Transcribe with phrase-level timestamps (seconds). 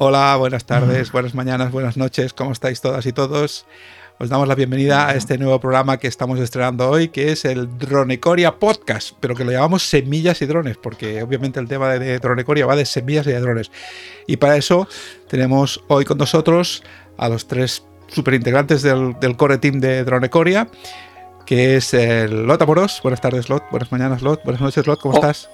[0.00, 3.66] Hola, buenas tardes, buenas mañanas, buenas noches, ¿cómo estáis todas y todos?
[4.20, 7.78] Os damos la bienvenida a este nuevo programa que estamos estrenando hoy, que es el
[7.78, 12.66] Dronecoria Podcast, pero que lo llamamos Semillas y Drones, porque obviamente el tema de Dronecoria
[12.66, 13.70] va de semillas y de drones.
[14.26, 14.88] Y para eso
[15.28, 16.82] tenemos hoy con nosotros
[17.16, 20.68] a los tres superintegrantes del, del core team de Dronecoria,
[21.46, 23.00] que es el Lot Amoros.
[23.02, 23.64] Buenas tardes, Lot.
[23.70, 24.42] Buenas mañanas, Lot.
[24.44, 25.00] Buenas noches, Lot.
[25.00, 25.18] ¿Cómo Oh.
[25.18, 25.48] estás?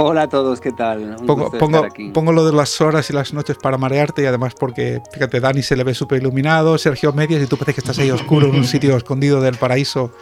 [0.00, 1.16] Hola a todos, ¿qué tal?
[1.20, 2.10] Un Pongo, gusto pongo- estar aquí.
[2.10, 5.62] pongo lo de las horas y las noches para marearte y además porque, fíjate, Dani
[5.62, 8.54] se le ve súper iluminado, Sergio Medias y tú parece que estás ahí oscuro en
[8.54, 10.12] un sitio escondido del paraíso.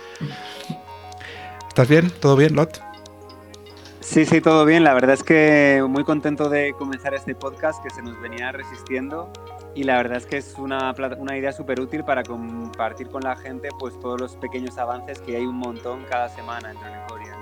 [1.68, 2.10] ¿Estás bien?
[2.20, 2.80] ¿Todo bien, Lot?
[4.00, 4.84] Sí, sí, todo bien.
[4.84, 9.30] La verdad es que muy contento de comenzar este podcast que se nos venía resistiendo
[9.74, 13.36] y la verdad es que es una, una idea súper útil para compartir con la
[13.36, 17.35] gente pues todos los pequeños avances que hay un montón cada semana en Dronecoria.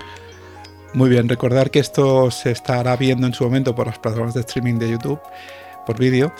[0.95, 4.39] Muy bien, recordar que esto se estará viendo en su momento por las plataformas de
[4.39, 5.19] streaming de YouTube,
[5.85, 6.33] por vídeo,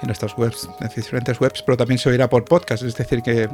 [0.00, 3.48] en nuestras webs, en diferentes webs, pero también se oirá por podcast, es decir, que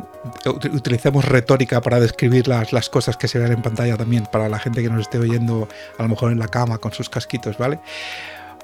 [0.45, 4.49] ut- utilicemos retórica para describir las, las cosas que se ven en pantalla también, para
[4.51, 7.57] la gente que nos esté oyendo a lo mejor en la cama con sus casquitos,
[7.57, 7.81] ¿vale?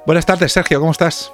[0.05, 1.33] Buenas tardes, Sergio, ¿cómo estás?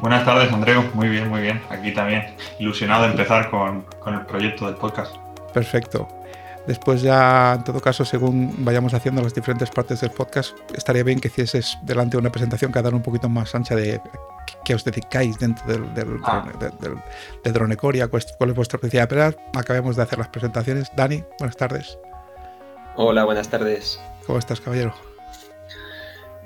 [0.00, 0.82] Buenas tardes, Andreu.
[0.94, 1.62] Muy bien, muy bien.
[1.70, 2.34] Aquí también.
[2.58, 5.14] Ilusionado de empezar con, con el proyecto del podcast.
[5.52, 6.08] Perfecto.
[6.66, 11.20] Después ya, en todo caso, según vayamos haciendo las diferentes partes del podcast, estaría bien
[11.20, 14.00] que hicieses delante una presentación cada uno un poquito más ancha de
[14.64, 16.42] qué- os dedicáis dentro del, del, Ah.
[16.46, 17.02] drone- del- del-
[17.44, 19.08] de Dronecoria, cuál es cuál es vuestra especialidad.
[19.08, 20.90] Pero acabemos de hacer las presentaciones.
[20.96, 21.98] Dani, buenas tardes.
[22.96, 24.00] Hola, buenas tardes.
[24.26, 24.94] ¿Cómo estás, caballero?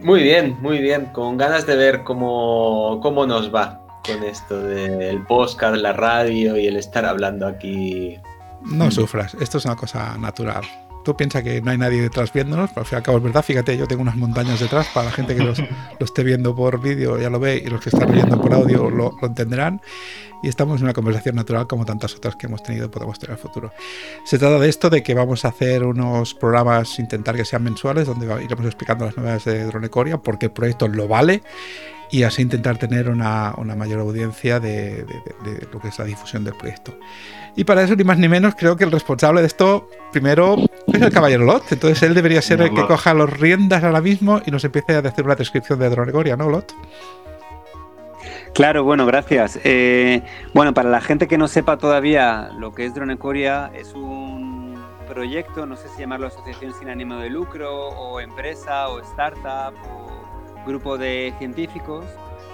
[0.00, 1.06] Muy bien, muy bien.
[1.06, 6.66] Con ganas de ver cómo, cómo nos va con esto del podcast, la radio y
[6.66, 8.18] el estar hablando aquí.
[8.64, 8.90] No Mm.
[8.90, 10.64] sufras, esto es una cosa natural.
[11.04, 13.24] Tú piensas que no hay nadie detrás viéndonos, pero al fin y al cabo es
[13.24, 13.42] verdad.
[13.42, 15.58] Fíjate, yo tengo unas montañas detrás para la gente que los-
[16.00, 18.90] lo esté viendo por vídeo, ya lo ve, y los que están viendo por audio
[18.90, 19.80] lo, lo entenderán.
[20.42, 23.30] Y estamos en una conversación natural como tantas otras que hemos tenido y podemos tener
[23.30, 23.72] en el futuro.
[24.24, 28.06] Se trata de esto, de que vamos a hacer unos programas, intentar que sean mensuales,
[28.06, 31.42] donde iremos explicando las novedades de Dronecoria, porque el proyecto lo vale,
[32.10, 36.44] y así intentar tener una, una mayor audiencia de, de- lo que es la difusión
[36.44, 36.98] del proyecto.
[37.56, 41.02] Y para eso, ni más ni menos, creo que el responsable de esto, primero, es
[41.02, 41.70] el caballero Lot.
[41.72, 42.88] Entonces él debería ser el que Lot.
[42.88, 46.48] coja los riendas ahora mismo y nos empiece a decir una descripción de Dronegoria, ¿no,
[46.48, 46.72] Lot?
[48.54, 49.58] Claro, bueno, gracias.
[49.64, 50.22] Eh,
[50.54, 54.76] bueno, para la gente que no sepa todavía lo que es Dronecoria, es un
[55.06, 60.27] proyecto, no sé si llamarlo asociación sin ánimo de lucro, o empresa, o startup, o
[60.68, 62.04] grupo de científicos,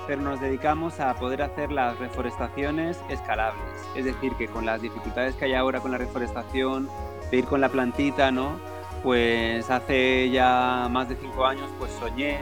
[0.07, 3.65] pero nos dedicamos a poder hacer las reforestaciones escalables.
[3.95, 6.89] Es decir, que con las dificultades que hay ahora con la reforestación,
[7.31, 8.59] de ir con la plantita, ¿no?
[9.03, 12.39] Pues hace ya más de cinco años, pues soñé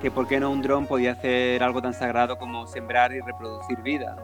[0.00, 3.80] que por qué no un dron podía hacer algo tan sagrado como sembrar y reproducir
[3.82, 4.16] vida.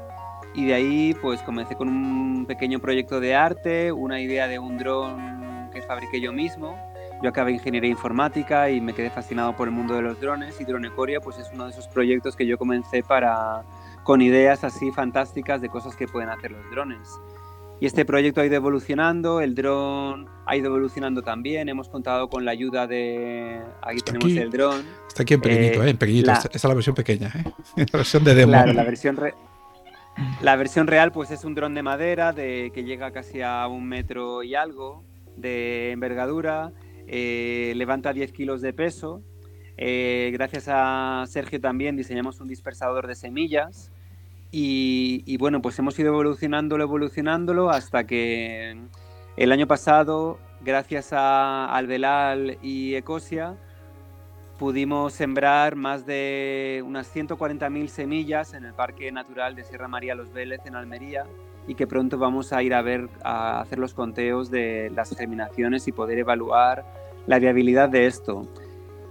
[0.54, 4.76] Y de ahí pues comencé con un pequeño proyecto de arte, una idea de un
[4.76, 6.91] dron que fabriqué yo mismo.
[7.22, 10.64] Yo acabé ingeniería informática y me quedé fascinado por el mundo de los drones y
[10.64, 13.62] Dronecoria pues es uno de esos proyectos que yo comencé para
[14.02, 17.08] con ideas así fantásticas de cosas que pueden hacer los drones.
[17.80, 22.44] Y este proyecto ha ido evolucionando, el dron ha ido evolucionando también, hemos contado con
[22.44, 23.60] la ayuda de...
[23.82, 24.38] Aquí Está tenemos aquí.
[24.38, 24.84] el dron.
[25.08, 25.90] Está aquí en pequeñito, Eh, ¿eh?
[25.90, 26.26] En pequeñito.
[26.28, 27.44] la- Esta, esta es la versión pequeña, ¿eh?
[27.92, 28.52] La versión de demo.
[28.52, 29.34] Claro, la versión, re-
[30.42, 33.84] la versión real pues es un dron de madera de, que llega casi a un
[33.88, 35.04] metro y algo
[35.36, 36.70] de envergadura,
[37.06, 39.22] eh, levanta 10 kilos de peso.
[39.76, 43.90] Eh, gracias a Sergio también diseñamos un dispersador de semillas
[44.54, 48.76] y, bueno, pues hemos ido evolucionándolo, evolucionándolo hasta que
[49.36, 53.56] el año pasado, gracias a Albelal y Ecosia,
[54.58, 60.32] pudimos sembrar más de unas 140.000 semillas en el Parque Natural de Sierra María Los
[60.32, 61.24] Vélez en Almería
[61.66, 65.86] y que pronto vamos a ir a ver, a hacer los conteos de las germinaciones
[65.88, 66.84] y poder evaluar
[67.26, 68.46] la viabilidad de esto.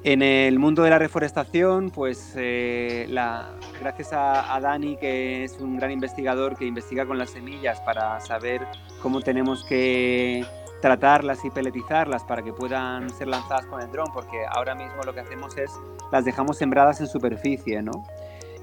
[0.03, 5.59] En el mundo de la reforestación, pues eh, la- gracias a, a Dani, que es
[5.59, 8.65] un gran investigador que investiga con las semillas para saber
[9.01, 10.43] cómo tenemos que
[10.81, 15.13] tratarlas y peletizarlas para que puedan ser lanzadas con el dron, porque ahora mismo lo
[15.13, 15.69] que hacemos es
[16.11, 17.91] las dejamos sembradas en superficie, ¿no?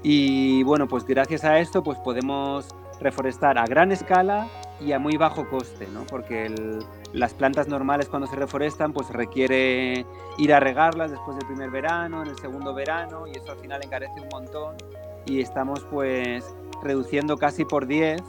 [0.03, 2.67] Y bueno, pues gracias a esto pues podemos
[2.99, 4.47] reforestar a gran escala
[4.79, 6.05] y a muy bajo coste, ¿no?
[6.05, 6.53] Porque
[7.13, 10.05] las plantas normales cuando se reforestan pues requiere
[10.37, 13.81] ir a regarlas después del primer verano, en el segundo verano y eso al final
[13.83, 14.75] encarece un montón
[15.25, 16.45] y estamos pues
[16.81, 18.21] reduciendo casi por 10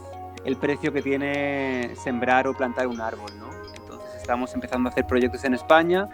[0.44, 3.49] el precio que tiene sembrar o plantar un árbol, ¿no?
[3.76, 6.08] Entonces estamos empezando a hacer proyectos en España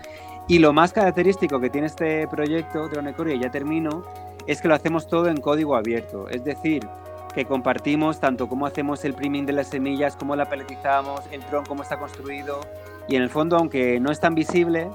[0.49, 4.05] y lo más característico que tiene este proyecto, Dronecoria, y ya termino,
[4.47, 6.29] es que lo hacemos todo en código abierto.
[6.29, 6.87] Es decir,
[7.37, 11.67] que compartimos tanto cómo hacemos el priming de las semillas, cómo la peletizamos, el dron,
[11.67, 12.61] cómo está construido.
[13.09, 14.89] Y en el fondo, aunque no es tan visible,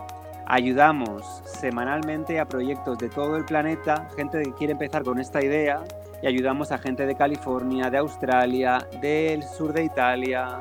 [0.47, 5.83] ayudamos semanalmente a proyectos de todo el planeta, gente que quiere empezar con esta idea,
[6.23, 10.57] y ayudamos a gente de California, de Australia, del sur de Italia,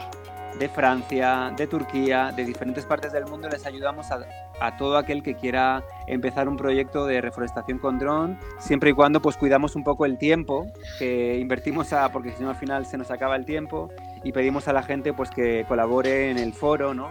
[0.59, 5.35] de Francia, de Turquía, de diferentes partes del mundo, les ayudamos a, todo aquel que
[5.35, 10.07] quiera empezar un proyecto de reforestación con dron, siempre y cuando pues cuidamos un poco
[10.07, 10.67] el tiempo
[10.99, 13.91] que invertimos a, porque si no al final se nos acaba el tiempo
[14.23, 17.09] y pedimos a la gente pues que colabore en el foro, ¿no?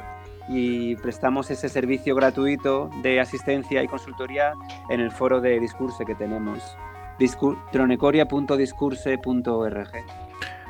[0.47, 4.53] Y prestamos ese servicio gratuito de asistencia y consultoría
[4.89, 6.59] en el foro de Discurse que tenemos.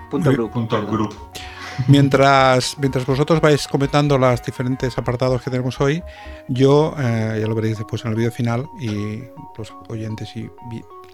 [0.10, 0.52] Punto group.
[1.88, 6.04] Mientras, mientras vosotros vais comentando los diferentes apartados que tenemos hoy,
[6.48, 9.24] yo, eh, ya lo veréis después en el vídeo final y
[9.58, 10.50] los oyentes y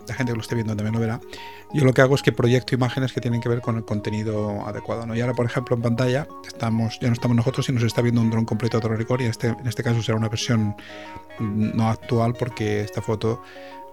[0.07, 1.19] la gente que lo esté viendo también lo verá,
[1.73, 4.65] yo lo que hago es que proyecto imágenes que tienen que ver con el contenido
[4.67, 5.05] adecuado.
[5.05, 5.15] ¿no?
[5.15, 8.21] Y ahora, por ejemplo, en pantalla estamos, ya no estamos nosotros y nos está viendo
[8.21, 10.75] un dron completo de Record y este, en este caso será una versión
[11.39, 13.41] no actual porque esta foto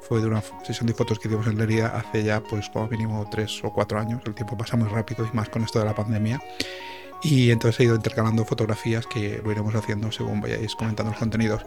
[0.08, 3.26] fue de una sesión de fotos que hicimos en Lería hace ya, pues como mínimo
[3.30, 4.20] tres o cuatro años.
[4.26, 6.40] El tiempo pasa muy rápido y más con esto de la pandemia.
[7.22, 11.64] Y entonces he ido intercalando fotografías que lo iremos haciendo según vayáis comentando los contenidos.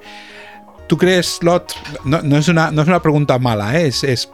[0.87, 1.73] ¿Tú crees, Lot?
[2.03, 3.87] No, no es, una, no es una pregunta mala, ¿eh?
[3.87, 4.29] es, es,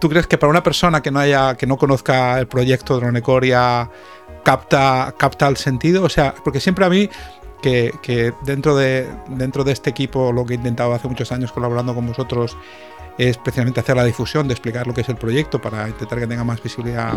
[0.00, 3.90] ¿Tú crees que para una persona que no haya, que no conozca el proyecto Dronecoria
[4.44, 6.04] capta, capta el sentido?
[6.04, 7.08] O sea, porque siempre a mí
[7.62, 11.52] que, que, dentro, de, dentro de este equipo, lo que he intentado hace muchos años
[11.52, 12.56] colaborando con vosotros,
[13.18, 16.26] es precisamente hacer la difusión, de explicar lo que es el proyecto para intentar que
[16.26, 17.14] tenga más visibilidad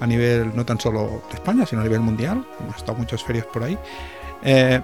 [0.00, 2.44] a nivel no tan solo de España, sino a nivel mundial.
[2.60, 3.78] Hemos estado muchas ferias por ahí.
[4.42, 4.80] Eh,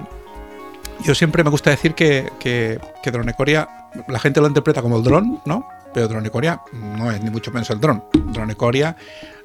[1.02, 3.68] yo siempre me gusta decir que, que, que Dronecoria,
[4.06, 5.68] la gente lo interpreta como el dron, ¿no?
[5.92, 8.04] Pero Dronecoria no es ni mucho menos el dron.
[8.12, 8.96] Dronecoria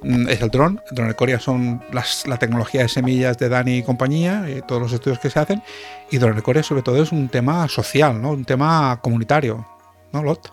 [0.04, 0.80] mm, es el dron.
[0.92, 5.30] Dronecoria son la tecnología de semillas de Dani y compañía, y todos los estudios que
[5.30, 5.64] se hacen.
[6.12, 8.32] Y Dronecoria sobre todo es un tema social, ¿no?
[8.32, 9.73] Un tema comunitario.
[10.14, 10.52] ¿No, Lot?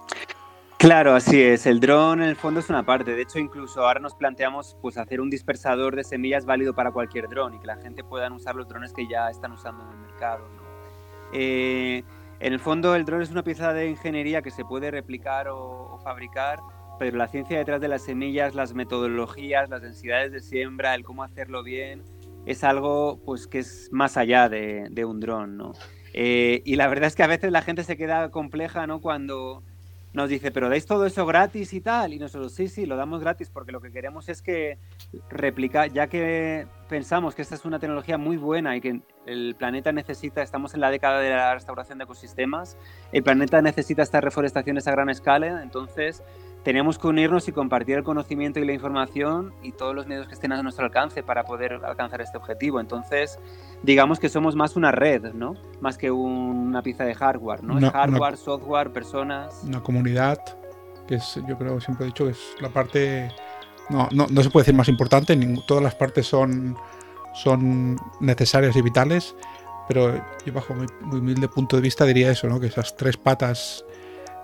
[0.79, 1.67] Claro, así es.
[1.67, 3.15] El dron en el fondo es una parte.
[3.15, 7.29] De hecho, incluso ahora nos planteamos pues, hacer un dispersador de semillas válido para cualquier
[7.29, 9.99] dron y que la gente pueda usar los drones que ya están usando en el
[9.99, 10.49] mercado.
[11.35, 12.03] Eh,
[12.41, 16.01] en el fondo, el dron es una pieza de ingeniería que se puede replicar o,
[16.03, 16.61] fabricar,
[16.99, 21.23] pero la ciencia detrás de las semillas, las metodologías, las densidades de siembra, el cómo
[21.23, 22.03] hacerlo bien,
[22.47, 25.59] es algo pues, que es más allá de, de un dron.
[25.59, 25.73] ¿no?
[26.12, 29.01] Eh, y la verdad es que a veces la gente se queda compleja, ¿no?
[29.01, 29.62] Cuando
[30.12, 32.12] nos dice, pero dais todo eso gratis y tal.
[32.12, 34.79] Y nosotros, sí, sí, lo damos gratis porque lo que queremos es que
[35.29, 39.93] replica, ya que pensamos que esta es una tecnología muy buena y que el planeta
[39.93, 42.77] necesita, estamos en la década de la restauración de ecosistemas,
[43.12, 46.25] el planeta necesita estas reforestaciones a gran escala, entonces
[46.62, 50.35] tenemos que unirnos y compartir el conocimiento y la información y todos los medios que
[50.35, 52.81] estén a nuestro alcance para poder alcanzar este objetivo.
[52.81, 53.39] Entonces,
[53.83, 55.55] digamos que somos más una red, ¿no?
[55.81, 57.79] Más que una pieza de hardware, ¿no?
[57.79, 59.62] es hardware, software, personas.
[59.65, 60.39] Una comunidad,
[61.07, 63.31] que es, yo creo, siempre he dicho que es la parte,
[63.89, 65.37] no, no, no se puede decir más importante,
[65.67, 66.77] todas las partes son,
[67.35, 69.35] son necesarias y vitales,
[69.89, 72.61] pero yo bajo mi, muy humilde punto de vista diría eso, ¿no?
[72.61, 73.85] Que esas tres patas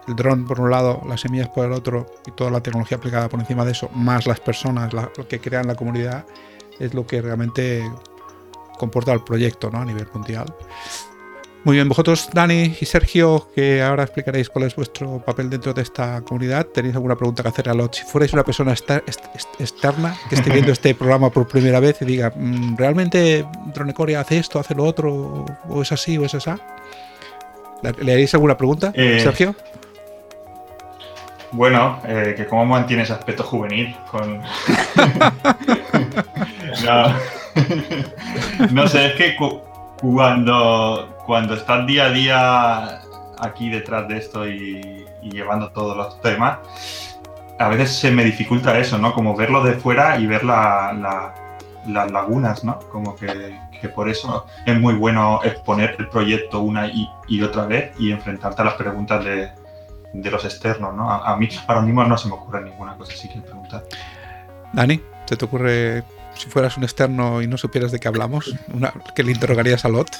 [0.08, 3.28] el dron por un lado, las semillas por el otro y toda la tecnología aplicada
[3.28, 6.24] por encima de eso, más las personas lo que crean la comunidad,
[6.78, 7.90] es lo que realmente
[8.78, 9.78] comporta el proyecto ¿no?
[9.78, 10.46] a nivel mundial.
[11.66, 15.82] Muy bien, vosotros, Dani y Sergio, que ahora explicaréis cuál es vuestro papel dentro de
[15.82, 17.92] esta comunidad, ¿tenéis alguna pregunta que hacer a Lot?
[17.92, 22.32] Si fuerais una persona externa que esté viendo este programa por primera vez y diga,
[22.36, 23.44] mm, ¿realmente
[23.74, 26.60] Dronecoria hace esto, hace lo otro, o es así, o es esa?
[27.82, 29.56] ¿Le haréis alguna pregunta, eh, Sergio?
[31.56, 34.42] Bueno, eh, que cómo mantiene ese aspecto juvenil con...
[38.74, 38.86] no.
[38.86, 39.34] sé, es que
[39.98, 43.00] cuando, cuando estás día a día
[43.38, 46.58] aquí detrás de esto y, llevando todos los temas,
[47.58, 49.14] a veces se me dificulta eso, ¿no?
[49.14, 50.94] Como verlo de fuera y ver las
[51.86, 52.80] lagunas, ¿no?
[52.92, 53.58] Como que,
[53.94, 57.08] por eso es muy bueno exponer el proyecto una y
[57.42, 59.50] otra vez y enfrentarte a las preguntas de,
[60.22, 61.10] de los externos, ¿no?
[61.10, 63.84] A, mí ahora mismo no se me ocurre ninguna cosa así que preguntar.
[64.72, 66.04] Dani, ¿se te ocurre
[66.34, 68.54] si fueras un externo y no supieras de qué hablamos?
[68.72, 70.10] Una, ¿Que le interrogarías a Lot?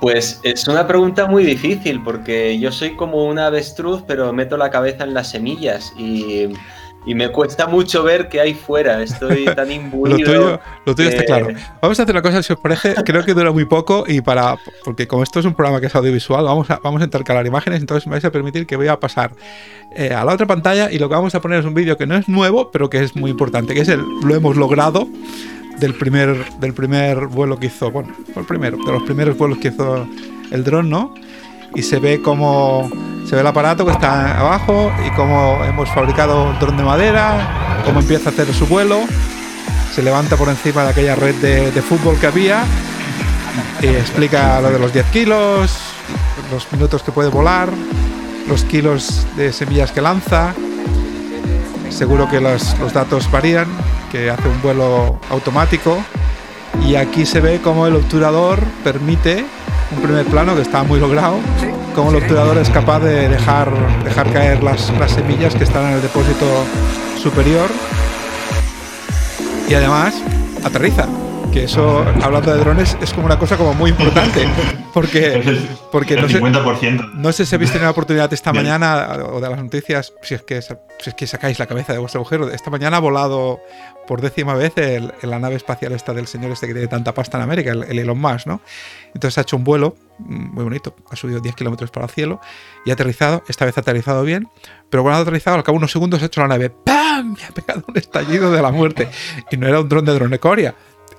[0.00, 4.70] Pues es una pregunta muy difícil porque yo soy como una avestruz pero meto la
[4.70, 6.48] cabeza en las semillas y
[7.06, 9.00] y me cuesta mucho ver qué hay fuera.
[9.00, 10.18] Estoy tan imbuido.
[10.84, 11.48] lo tuyo, está claro.
[11.80, 14.56] Vamos a hacer una cosa, si os parece, creo que dura muy poco y para.
[14.84, 17.80] Porque como esto es un programa que es audiovisual, vamos a, vamos a intercalar imágenes,
[17.80, 19.30] entonces me vais a permitir que voy a pasar
[19.94, 22.06] eh, a la otra pantalla y lo que vamos a poner es un vídeo que
[22.06, 25.08] no es nuevo, pero que es muy importante, que es el lo hemos logrado
[25.78, 29.58] del primer, del primer vuelo que hizo, bueno, fue el primero, de los primeros vuelos
[29.58, 30.08] que hizo
[30.50, 31.14] el dron, ¿no?
[31.74, 32.90] Y se ve como
[33.26, 37.82] se ve el aparato que está abajo y cómo hemos fabricado un dron de madera,
[37.84, 39.00] cómo empieza a hacer su vuelo,
[39.92, 42.62] se levanta por encima de aquella red de, fútbol que había,
[43.82, 45.76] y explica lo de los 10 kilos,
[46.52, 47.68] los minutos que puede volar,
[48.48, 50.54] los kilos de semillas que lanza.
[51.90, 53.66] Seguro que los, los datos varían,
[54.12, 55.98] que hace un vuelo automático.
[56.86, 59.46] Y aquí se ve cómo el obturador permite
[59.92, 61.38] un primer plano que está muy logrado,
[61.94, 63.70] cómo el obturador es capaz de dejar,
[64.04, 66.46] dejar caer las, las semillas que están en el depósito
[67.22, 67.70] superior.
[69.68, 70.14] Y además
[70.64, 71.06] aterriza
[71.56, 74.46] que eso, hablando de drones, es como una cosa como muy importante.
[74.92, 75.42] Porque,
[75.90, 76.80] porque el no, 50%.
[76.80, 80.34] Sé, no sé si habéis tenido la oportunidad esta mañana o de las noticias, si
[80.34, 80.74] es, que, si
[81.06, 82.50] es que sacáis la cabeza de vuestro agujero.
[82.50, 83.58] Esta mañana ha volado
[84.06, 87.38] por décima vez el, la nave espacial esta del señor este que tiene tanta pasta
[87.38, 88.60] en América, el, el Elon Musk, ¿no?
[89.14, 92.38] Entonces ha hecho un vuelo mm, muy bonito, ha subido 10 kilómetros para el cielo
[92.84, 94.46] y ha aterrizado, esta vez ha aterrizado bien,
[94.90, 97.34] pero cuando ha aterrizado, al cabo de unos segundos ha hecho la nave, ¡pam!
[97.40, 99.08] Y ha pegado un estallido de la muerte.
[99.50, 100.74] Y no era un dron de dronecoria,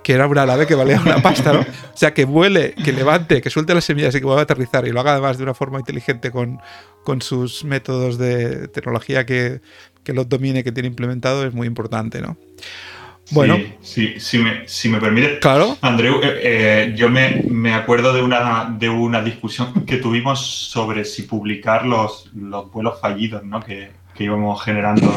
[0.07, 1.59] que era una nave que valía una pasta, ¿no?
[1.93, 4.87] O sea, que vuele, que levante, que suelte las semillas y que vuelva a aterrizar
[4.87, 6.61] y lo haga además de una forma inteligente con,
[7.03, 9.59] con sus métodos de tecnología que,
[10.05, 12.37] que los domine, que tiene implementado, es muy importante, ¿no?
[13.31, 13.57] Bueno.
[13.81, 15.39] Sí, sí si, me, si me permite.
[15.39, 15.77] Claro.
[15.81, 21.03] Andreu, eh, eh, yo me, me, acuerdo de una, de una discusión que tuvimos sobre
[21.03, 23.59] si publicar los, los vuelos fallidos ¿no?
[23.59, 25.13] que, que íbamos generando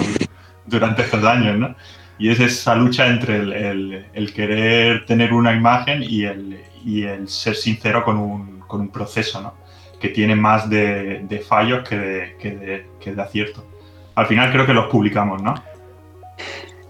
[0.66, 1.76] durante estos años, ¿no?
[2.20, 7.04] Y es esa lucha entre el, el, el querer tener una imagen y el, y
[7.04, 9.54] el ser sincero con un, con un, proceso, ¿no?
[9.98, 13.66] Que tiene más de, de fallos que de, que, de, que de acierto.
[14.14, 15.54] Al final creo que los publicamos, ¿no?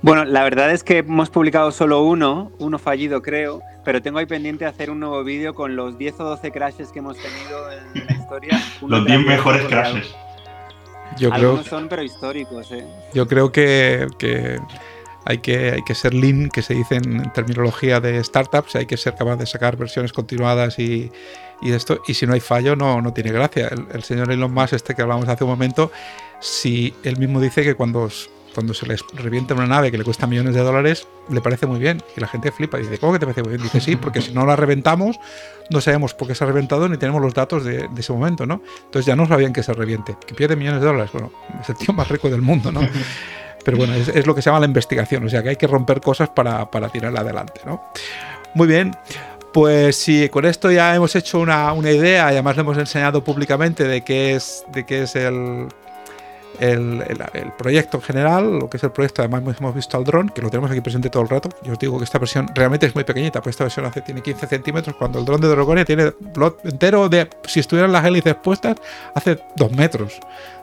[0.02, 4.26] Bueno, la verdad es que hemos publicado solo uno, uno fallido creo, pero tengo ahí
[4.26, 8.06] pendiente hacer un nuevo vídeo con los 10 o 12 crashes que hemos tenido en
[8.06, 8.60] la historia.
[8.86, 10.12] los 10 mejores crashes.
[11.18, 12.84] Yo Algunos creo, son pero históricos, ¿eh?
[13.14, 14.58] Yo creo que, que
[15.30, 18.96] hay que, hay que ser lean, que se dice en terminología de startups, hay que
[18.96, 21.10] ser capaz de sacar versiones continuadas y,
[21.62, 23.68] y esto, y si no hay fallo no, no tiene gracia.
[23.68, 25.92] El, el, señor Elon Musk, este que hablamos hace un momento,
[26.40, 28.08] si él mismo dice que cuando,
[28.54, 31.78] cuando se les revienta una nave que le cuesta millones de dólares, le parece muy
[31.78, 33.62] bien, y la gente flipa, y dice, ¿cómo que te parece muy bien?
[33.62, 35.20] Dice, sí, porque si no la reventamos,
[35.70, 38.46] no sabemos por qué se ha reventado ni tenemos los datos de, de ese momento,
[38.46, 38.62] ¿no?
[38.84, 41.76] Entonces ya no sabían que se reviente, que pierde millones de dólares, bueno, es el
[41.76, 42.80] tío más rico del mundo, ¿no?
[43.64, 46.00] Pero bueno, es, lo que se llama la investigación, o sea que hay que romper
[46.00, 47.82] cosas para, para tirarla adelante, ¿no?
[48.54, 48.96] Muy bien.
[49.52, 53.24] Pues sí, con esto ya hemos hecho una, una, idea y además le hemos enseñado
[53.24, 55.66] públicamente de qué es, de qué es el,
[56.60, 57.02] el,
[57.32, 60.40] el, proyecto en general, lo que es el proyecto, además hemos visto al dron, que
[60.40, 61.48] lo tenemos aquí presente todo el rato.
[61.64, 64.22] Yo os digo que esta versión realmente es muy pequeñita, pues esta versión hace, tiene
[64.22, 68.36] 15 centímetros, cuando el dron de Drogonia tiene lot entero de, si estuvieran las hélices
[68.36, 68.76] puestas,
[69.14, 70.20] hace 2 metros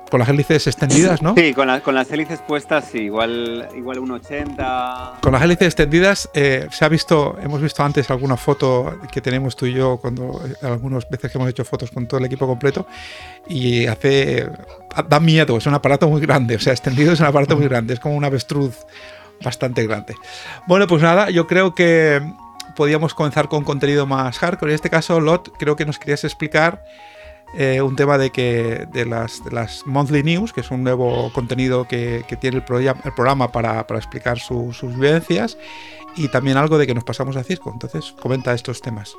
[0.10, 1.36] con las hélices extendidas, ¿no?
[1.36, 5.20] Sí, con, la, con, las hélices puestas, sí, igual, igual un 80.
[5.22, 9.56] Con las hélices extendidas, eh, se ha visto, hemos visto antes alguna foto que tenemos
[9.56, 12.88] tú y yo, cuando algunas veces que hemos hecho fotos con todo el equipo completo,
[13.48, 14.50] y hace.
[15.08, 17.94] da miedo, es un aparato muy grande, o sea, extendido es un aparato muy grande,
[17.94, 18.86] es como un avestruz
[19.44, 20.16] bastante grande.
[20.68, 22.22] Bueno, pues nada, yo creo que
[22.76, 24.72] podíamos comenzar con contenido más hardcore.
[24.72, 26.84] En este caso, Lot, creo que nos querías explicar
[27.54, 31.32] eh, un tema de que de las, de las, Monthly News, que es un nuevo
[31.34, 35.58] contenido que, tiene el, pro, el, programa para, para explicar su, sus vivencias,
[36.16, 37.72] y también algo de que nos pasamos a Cisco.
[37.72, 39.16] Entonces, comenta estos temas.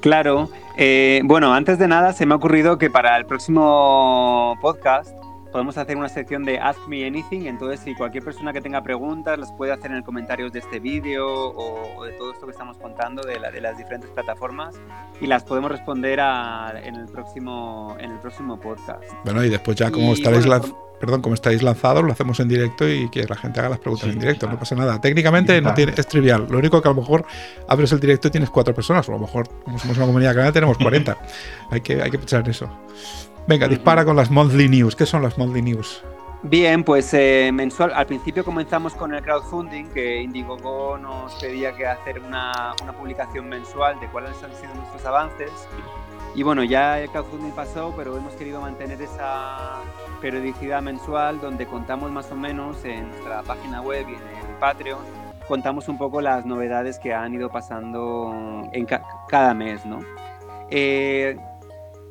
[0.00, 5.16] Claro, eh, bueno, antes de nada se me ha ocurrido que para el próximo podcast
[5.54, 9.38] podemos hacer una sección de Ask Me Anything, entonces si cualquier persona que tenga preguntas
[9.38, 12.50] las puede hacer en los comentarios de este vídeo o, o, de todo esto que
[12.50, 14.74] estamos contando de, la, de, las diferentes plataformas
[15.20, 19.04] y las podemos responder a, en, el próximo, en el próximo podcast.
[19.24, 20.74] Bueno, y después ya como estaréis bueno, la...
[20.98, 24.08] Perdón, como estáis lanzados, lo hacemos en directo y que la gente haga las preguntas
[24.08, 24.54] sí, en directo, claro.
[24.54, 25.00] no pasa nada.
[25.00, 26.46] Técnicamente no tiene, es trivial.
[26.48, 27.26] Lo único que a lo mejor
[27.68, 30.34] abres el directo y tienes cuatro personas, o a lo mejor, como somos una comunidad
[30.34, 31.16] grande, tenemos 40.
[31.70, 32.70] hay, que, hay que pensar en eso.
[33.46, 34.96] Venga, dispara con las monthly news.
[34.96, 36.02] ¿Qué son las monthly news?
[36.42, 37.92] Bien, pues eh, mensual.
[37.94, 43.48] Al principio comenzamos con el crowdfunding, que Indiegogo nos pedía que hacer una, una, publicación
[43.48, 45.50] mensual de cuáles han sido nuestros avances.
[46.34, 49.80] Y bueno, ya el crowdfunding pasó, pero hemos querido mantener esa,
[50.24, 55.00] periodicidad mensual donde contamos más o menos en nuestra página web y en el Patreon,
[55.46, 58.32] contamos un poco las novedades que han ido pasando
[58.72, 58.86] en
[59.28, 60.00] cada mes, ¿no?
[60.70, 61.36] Eh,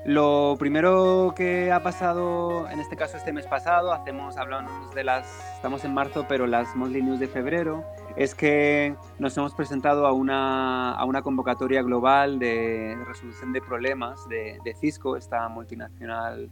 [0.06, 5.56] lo primero que ha pasado, en este caso este mes pasado, hacemos, hablamos de las,
[5.56, 7.86] estamos en marzo, pero las Monthly News de febrero,
[8.18, 14.28] es que nos hemos presentado a una, a una convocatoria global de resolución de problemas
[14.28, 16.52] de, de Cisco, esta multinacional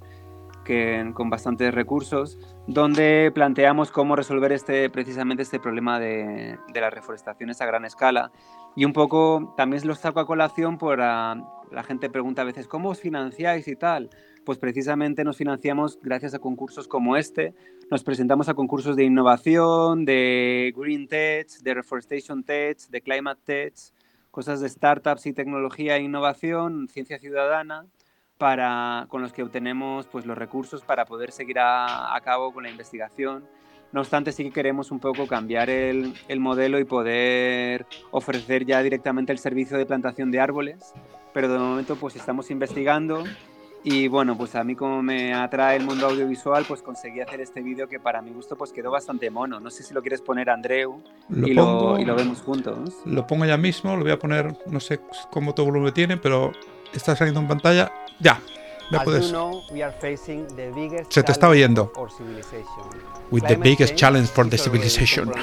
[0.64, 6.94] que, con bastantes recursos, donde planteamos cómo resolver este, precisamente este problema de, de las
[6.94, 8.32] reforestaciones a gran escala.
[8.78, 11.02] Y un poco también lo saco a colación por...
[11.02, 11.36] A,
[11.72, 14.10] la gente pregunta a veces, ¿cómo os financiáis y tal?
[14.46, 17.54] Pues precisamente nos financiamos gracias a concursos como este.
[17.90, 23.74] Nos presentamos a concursos de innovación, de Green Tech, de Reforestation Tech, de Climate Tech,
[24.32, 27.86] cosas de startups y tecnología e innovación, ciencia ciudadana,
[28.38, 32.64] para, con los que obtenemos pues, los recursos para poder seguir a, a cabo con
[32.64, 33.44] la investigación
[33.92, 38.82] no obstante, sí que queremos un poco cambiar el, el, modelo y poder ofrecer ya
[38.82, 40.94] directamente el servicio de plantación de árboles
[41.34, 43.24] pero de momento pues estamos investigando
[43.84, 47.62] y bueno, pues a mí como me atrae el mundo audiovisual, pues conseguí hacer este
[47.62, 49.60] vídeo que para mi gusto pues quedó bastante mono.
[49.60, 52.94] No sé si lo quieres poner Andreu lo y, pongo, lo, y, lo, vemos juntos.
[53.06, 55.00] Lo pongo ya mismo, lo voy a poner, no sé
[55.32, 56.52] cómo todo volumen tiene, pero
[56.94, 57.92] está saliendo en pantalla.
[58.20, 58.40] Ya,
[58.92, 59.34] ya puedes.
[61.10, 61.92] Se te está oyendo.
[63.32, 65.32] With the biggest challenge for the civilization.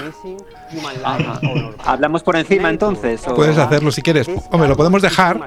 [1.85, 3.27] Hablamos por encima entonces.
[3.27, 3.35] ¿o?
[3.35, 4.29] Puedes hacerlo si quieres.
[4.51, 5.41] Hombre, lo podemos dejar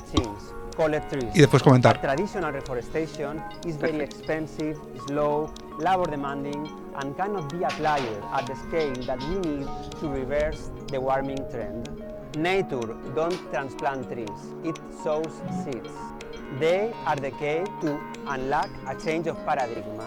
[1.33, 2.01] y después comentar.
[2.01, 4.77] Traditional reforestation is very expensive,
[5.07, 8.01] slow, labor demanding, and cannot be applied
[8.33, 9.67] at the scale that we need
[9.99, 11.89] to reverse the warming trend.
[12.37, 14.29] Nature don't transplant trees,
[14.63, 16.10] it sows seeds.
[16.59, 20.01] They are the key to unlock a change of paradigm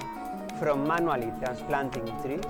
[0.59, 2.45] from manually transplanting trees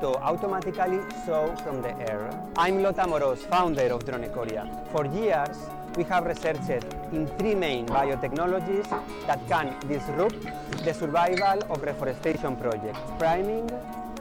[0.00, 2.30] to automatically sow from the air.
[2.56, 4.64] I'm Lota Moros, founder of Dronecoria.
[4.92, 5.58] For years,
[5.96, 8.88] we have researched in three main biotechnologies
[9.26, 10.40] that can disrupt
[10.84, 13.68] the survival of reforestation projects, priming,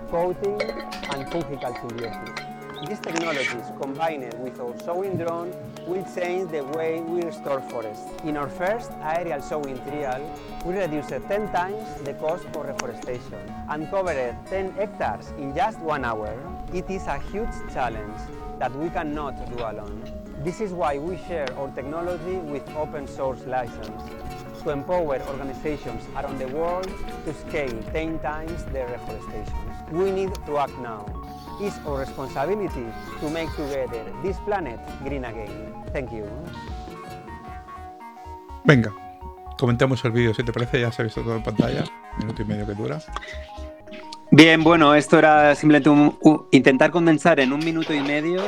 [0.10, 0.60] coating,
[1.14, 2.57] and fungical symbiosis.
[2.86, 5.52] These technologies, combined with our sowing drone,
[5.88, 8.06] will change the way we restore forests.
[8.24, 10.22] In our first aerial sowing trial,
[10.64, 16.06] we reduced 10 times the cost for reforestation and covered 10 hectares in just one
[16.06, 16.32] hour.
[16.72, 18.20] It is a huge challenge
[18.60, 20.04] that we cannot do alone.
[20.44, 24.04] This is why we share our technology with open source license
[24.62, 26.92] to empower organizations around the world
[27.26, 29.58] to scale 10 times their reforestation.
[29.92, 31.17] We need to act now.
[31.60, 32.86] It's our responsibility
[33.20, 35.74] to make together this planet green again.
[35.92, 36.26] Thank you.
[38.64, 38.94] Venga,
[39.58, 41.84] comentamos el vídeo si te parece, ya se ha visto todo en pantalla,
[42.20, 43.00] minuto y medio que dura.
[44.30, 48.44] Bien, bueno, esto era simplemente un, un, intentar condensar en un minuto y medio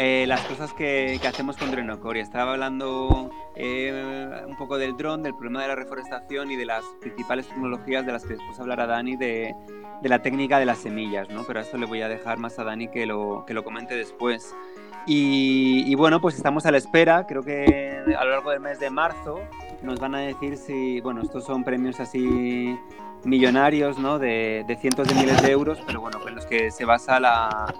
[0.00, 2.22] eh, las cosas que, que, hacemos con Dronocoria.
[2.22, 6.84] Estaba hablando eh, un poco del dron, del problema de la reforestación y de las
[7.00, 9.56] principales tecnologías de las que después hablará Dani de,
[10.00, 11.42] de la técnica de las semillas, ¿no?
[11.42, 13.96] Pero a esto le voy a dejar más a Dani que lo, que lo comente
[13.96, 14.54] después.
[15.04, 18.78] Y, y, bueno, pues estamos a la espera, creo que a lo largo del mes
[18.78, 19.40] de marzo
[19.82, 22.78] nos van a decir si, bueno, estos son premios así
[23.24, 24.20] millonarios, ¿no?
[24.20, 27.74] De, de cientos de miles de euros, pero bueno, en los que se basa la,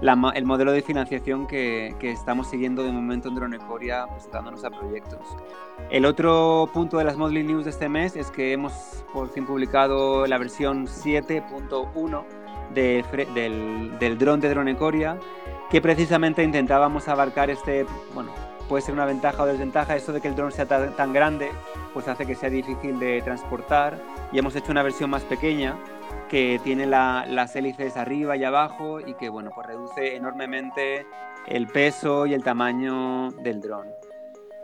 [0.00, 5.20] la, el modelo de financiación que, estamos siguiendo de momento en Dronecoria presentándonos a proyectos.
[5.90, 9.46] El otro punto de las Modly News de este mes es que hemos por fin
[9.46, 12.24] publicado la versión 7.1
[12.74, 13.04] de,
[13.34, 15.18] del, del dron de Dronecoria,
[15.70, 18.32] que precisamente intentábamos abarcar este, bueno,
[18.68, 21.50] puede ser una ventaja o desventaja, esto de que el dron sea tan, tan grande,
[21.92, 23.98] pues hace que sea difícil de transportar
[24.32, 25.76] y hemos hecho una versión más pequeña
[26.28, 31.06] que tiene la, las hélices arriba y abajo y que bueno, pues reduce enormemente
[31.46, 33.86] el peso y el tamaño del dron.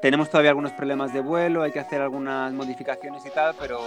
[0.01, 3.79] Tenemos todavía algunos problemas de vuelo, hay que hacer algunas modificaciones y tal, pero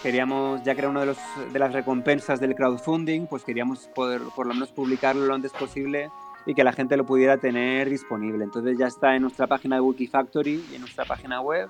[0.00, 1.18] queríamos, ya que era una de, los,
[1.52, 6.08] de las recompensas del crowdfunding, pues queríamos poder por lo menos publicarlo lo antes posible
[6.50, 8.42] y que la gente lo pudiera tener disponible.
[8.42, 11.68] Entonces ya está en nuestra página de Wikifactory y en nuestra página web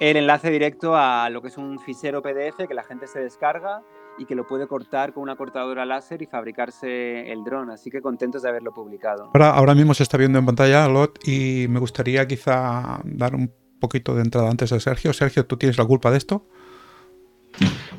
[0.00, 3.80] el enlace directo a lo que es un fichero PDF que la gente se descarga
[4.18, 7.70] y que lo puede cortar con una cortadora láser y fabricarse el dron.
[7.70, 9.30] Así que contentos de haberlo publicado.
[9.34, 13.52] Ahora, ahora mismo se está viendo en pantalla Lot y me gustaría quizá dar un
[13.80, 15.12] poquito de entrada antes de Sergio.
[15.12, 16.44] Sergio, ¿tú tienes la culpa de esto?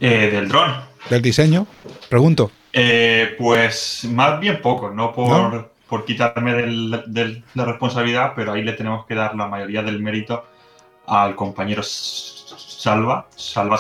[0.01, 0.81] Eh, ¿Del dron?
[1.09, 1.65] ¿Del diseño?
[2.09, 2.51] Pregunto.
[2.73, 5.78] Eh, pues más bien poco, no por, ¿No?
[5.89, 9.99] Por quitarme de del, la responsabilidad, pero ahí le tenemos que dar la mayoría del
[10.01, 10.45] mérito
[11.07, 13.79] al compañero Salva, Salva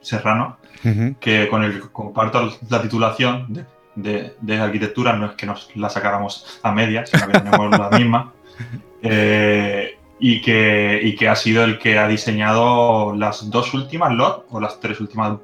[0.00, 1.14] Serrano, Ujú.
[1.20, 3.64] que con el que comparto la titulación de,
[3.96, 7.90] de- de arquitectura, no es que nos la sacáramos a medias, sino que tenemos la
[7.90, 8.32] misma,
[9.02, 14.46] eh, y, que, y que ha sido el que ha diseñado las dos últimas LOT
[14.50, 15.38] o las tres últimas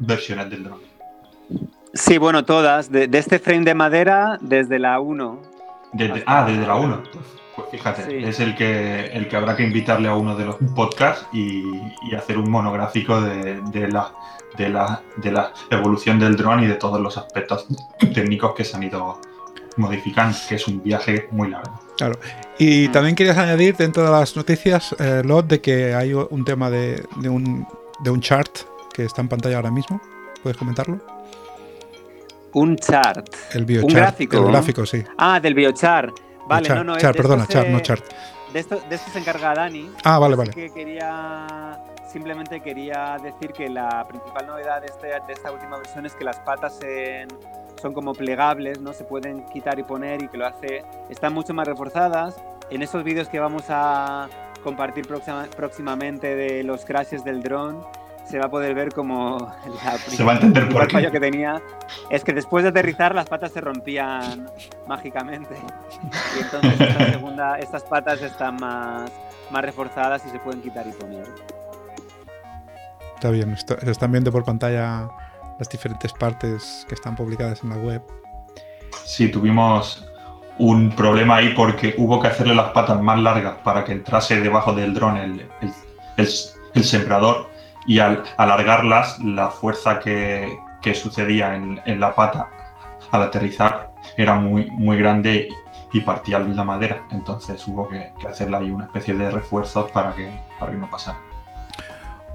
[0.00, 0.80] versiones del dron.
[1.94, 2.90] Sí, bueno, todas.
[2.90, 5.38] De, de este frame de madera, desde la 1.
[5.92, 7.02] Desde, Hasta- ah, desde la 1.
[7.56, 8.16] Pues fíjate, Sí.
[8.28, 11.62] es el que, el que habrá que invitarle a uno de los podcasts y,
[12.02, 14.12] y hacer un monográfico de, de la,
[14.58, 17.66] de, la, de la evolución del dron y de todos los aspectos
[18.12, 19.20] técnicos que se han ido
[19.76, 21.80] modificando, que es un viaje muy largo.
[22.58, 22.92] Y Mm.
[22.92, 27.04] también querías añadir dentro de las noticias, eh, Lot, de que hay un tema de,
[27.20, 27.66] de un,
[28.00, 28.50] de un chart
[28.92, 30.00] que está en pantalla ahora mismo.
[30.42, 30.98] ¿Puedes comentarlo?
[32.54, 33.28] Un chart.
[33.52, 33.90] El biochart.
[33.90, 34.36] Un gráfico.
[34.38, 35.04] El gráfico, sí.
[35.18, 36.14] Ah, del biochart.
[36.46, 36.98] Vale, Chart, no, no.
[36.98, 38.04] chart, perdona, chart, se- no chart.
[38.52, 39.90] De esto, de esto se encarga Dani.
[40.04, 40.50] Ah, vale, vale.
[40.52, 41.80] que quería
[42.12, 46.22] simplemente quería decir que la principal novedad de, este- de esta última versión es que
[46.24, 47.26] las patas en-
[47.82, 51.52] son como plegables, no se pueden quitar y poner y que lo hace están mucho
[51.54, 52.36] más reforzadas.
[52.70, 54.28] En esos vídeos que vamos a
[54.62, 57.80] compartir próxima- próximamente de los crashes del dron
[58.28, 59.38] se va a poder ver como
[59.84, 60.92] la Se va a entender por qué.
[60.94, 61.60] fallo que tenía
[62.10, 64.48] es que después de aterrizar las patas se rompían
[64.88, 65.54] mágicamente
[66.36, 69.10] y entonces esta segunda, estas patas están más,
[69.50, 71.26] más reforzadas y se pueden quitar y poner.
[73.14, 73.56] Está bien.
[73.56, 75.08] se están viendo por pantalla
[75.58, 78.02] las diferentes partes que están publicadas en la web.
[79.04, 80.04] Sí, tuvimos
[80.58, 84.72] un problema ahí porque hubo que hacerle las patas más largas para que entrase debajo
[84.72, 85.72] del dron el, el-
[86.16, 86.28] el-
[86.74, 87.48] el sembrador
[87.86, 92.48] y al alargarlas la fuerza que, que sucedía en, en la pata
[93.10, 95.48] al aterrizar era muy, muy grande
[95.92, 97.06] y partía la madera.
[97.10, 100.90] Entonces hubo que, que hacerle ahí una especie de refuerzos para que, para que no
[100.90, 101.18] pasara.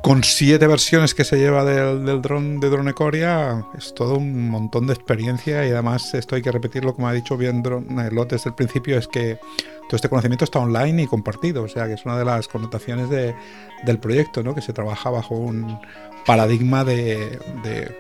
[0.01, 4.87] Con siete versiones que se lleva del, del dron de Dronecoria, es todo un montón
[4.87, 8.29] de experiencia y además esto hay que repetirlo, como ha dicho bien Dron- eh, Lot
[8.29, 9.39] desde el principio, es que
[9.89, 13.09] todo este conocimiento está online y compartido, o sea que es una de las connotaciones
[13.09, 13.35] de-
[13.83, 14.53] del proyecto, ¿no?
[14.53, 15.79] que se trabaja bajo un
[16.27, 17.39] paradigma de,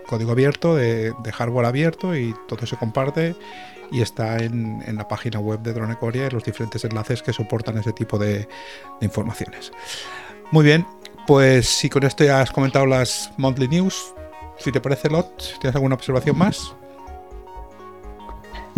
[0.05, 3.35] código abierto, de, hardware abierto y todo se comparte
[3.91, 7.91] y está en, la página web de Dronecoria y los diferentes enlaces que soportan ese
[7.91, 8.47] tipo de, de
[9.01, 9.71] informaciones.
[10.51, 10.85] Muy bien,
[11.25, 14.13] pues si con esto ya has comentado las monthly news,
[14.59, 16.75] si te parece, Lot, ¿tienes alguna observación más?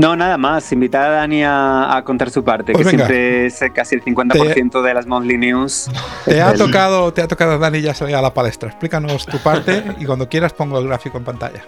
[0.02, 0.72] No, nada más.
[0.72, 3.06] Invitar a Dani a, a contar su parte, Pues que venga.
[3.08, 5.90] siempre es casi el 50% de las monthly news.
[6.26, 8.70] Te ha tocado, te ha tocado Dani ya salir a la palestra.
[8.70, 11.62] Explícanos tu parte y cuando quieras pongo el gráfico en pantalla.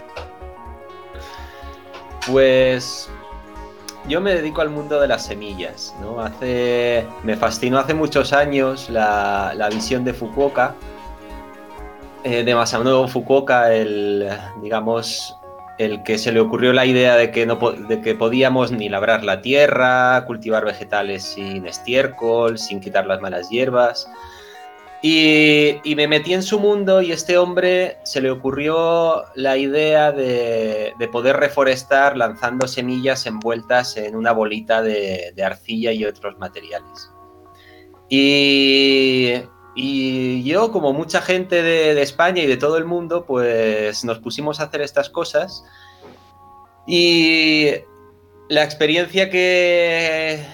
[2.26, 3.08] Pues
[4.08, 6.20] yo me dedico al mundo de las semillas, ¿no?
[6.20, 10.74] Hace, me fascinó hace muchos años la, la visión de Fukuoka,
[12.24, 14.28] eh, de Masanobu Fukuoka, el,
[14.62, 15.36] digamos,
[15.78, 19.24] el que se le ocurrió la idea de que, no, de que podíamos ni labrar
[19.24, 24.08] la tierra, cultivar vegetales sin estiércol, sin quitar las malas hierbas.
[25.02, 30.94] Y, me metí en su mundo y este hombre se le ocurrió la idea de,
[30.98, 37.10] de poder reforestar lanzando semillas envueltas en una bolita de, de arcilla y otros materiales.
[38.08, 39.34] Y,
[39.74, 44.60] y yo, como mucha gente de, España y de todo el mundo, pues nos pusimos
[44.60, 45.64] a hacer estas cosas.
[46.86, 47.70] Y
[48.48, 50.44] la experiencia que,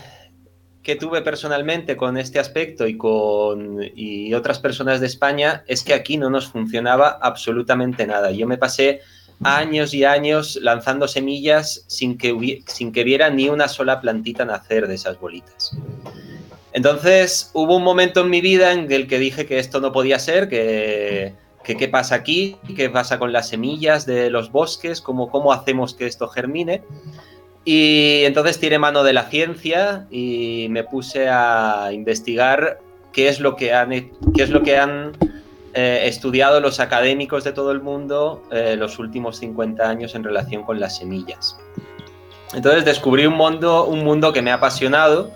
[0.83, 5.93] que tuve personalmente con este aspecto y con y otras personas de España es que
[5.93, 8.31] aquí no nos funcionaba absolutamente nada.
[8.31, 9.01] Yo me pasé
[9.43, 14.87] años y años lanzando semillas sin que, sin que viera ni una sola plantita nacer
[14.87, 15.77] de esas bolitas.
[16.73, 20.19] Entonces hubo un momento en mi vida en el que dije que esto no podía
[20.19, 25.53] ser, que, qué pasa aquí, qué pasa con las semillas de los bosques, cómo, cómo
[25.53, 26.83] hacemos que esto germine.
[27.65, 32.79] Y entonces tiré mano de la ciencia y me puse a investigar
[33.13, 35.13] qué es lo que han, qué es lo que han
[35.75, 40.65] eh, estudiado los académicos de todo el mundo eh, los últimos 50 años en relación
[40.65, 41.57] con las semillas.
[42.55, 45.31] Entonces descubrí un mundo, un mundo que me ha apasionado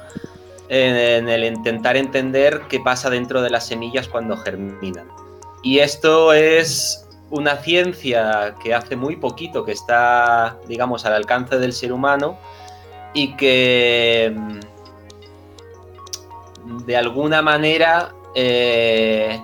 [0.68, 5.06] en, el intentar entender qué pasa dentro de las semillas cuando germinan.
[5.62, 11.72] Y esto es una ciencia que hace muy poquito que está, digamos, al alcance del
[11.72, 12.38] ser humano
[13.14, 14.60] y que mm,
[16.84, 19.40] de alguna manera eh,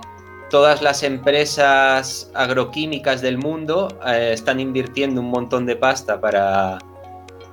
[0.49, 6.77] todas las empresas agroquímicas del mundo eh, están invirtiendo un montón de pasta para,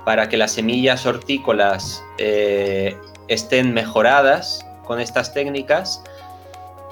[0.05, 2.97] para que las semillas hortícolas eh,
[3.29, 6.03] estén mejoradas con estas técnicas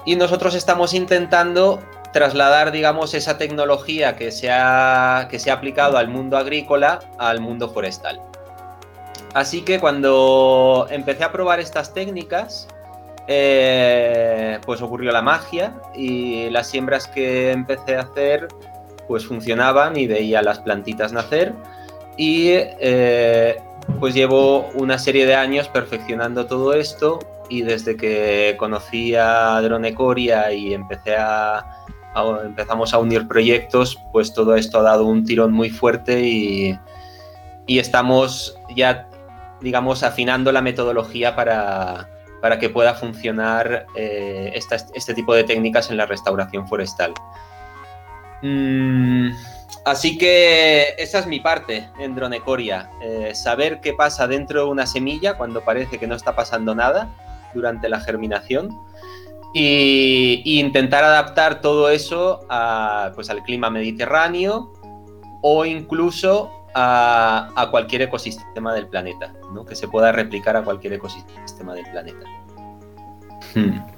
[0.06, 1.80] y nosotros estamos intentando
[2.12, 7.40] trasladar, digamos, esa tecnología que se, ha, que se ha aplicado al mundo agrícola al
[7.40, 8.20] mundo forestal.
[9.34, 12.66] Así que cuando empecé a probar estas técnicas,
[13.26, 18.48] eh, pues ocurrió la magia y las siembras que empecé a hacer
[19.06, 21.52] pues funcionaban y veía las plantitas nacer
[22.16, 23.56] y eh,
[24.00, 30.52] pues llevo una serie de años perfeccionando todo esto y desde que conocí a Dronecoria
[30.52, 31.64] y empecé a,
[32.44, 36.78] empezamos a unir proyectos, pues todo esto ha dado un tirón muy fuerte y,
[37.66, 39.08] y estamos ya,
[39.60, 42.08] digamos, afinando la metodología para,
[42.40, 44.52] para que pueda funcionar eh,
[44.94, 47.14] este tipo de técnicas en la restauración forestal.
[48.42, 49.30] Mm,
[49.90, 54.86] así que esa es mi parte en Dronecoria, eh, saber qué pasa dentro de una
[54.86, 57.08] semilla cuando parece que no está pasando nada
[57.54, 58.76] durante la germinación
[59.54, 62.40] y, intentar adaptar todo eso
[63.14, 64.72] pues, al clima mediterráneo
[65.42, 69.32] o incluso a, cualquier ecosistema del planeta,
[69.66, 72.26] que se pueda replicar a cualquier ecosistema del planeta.
[73.54, 73.97] Hmm.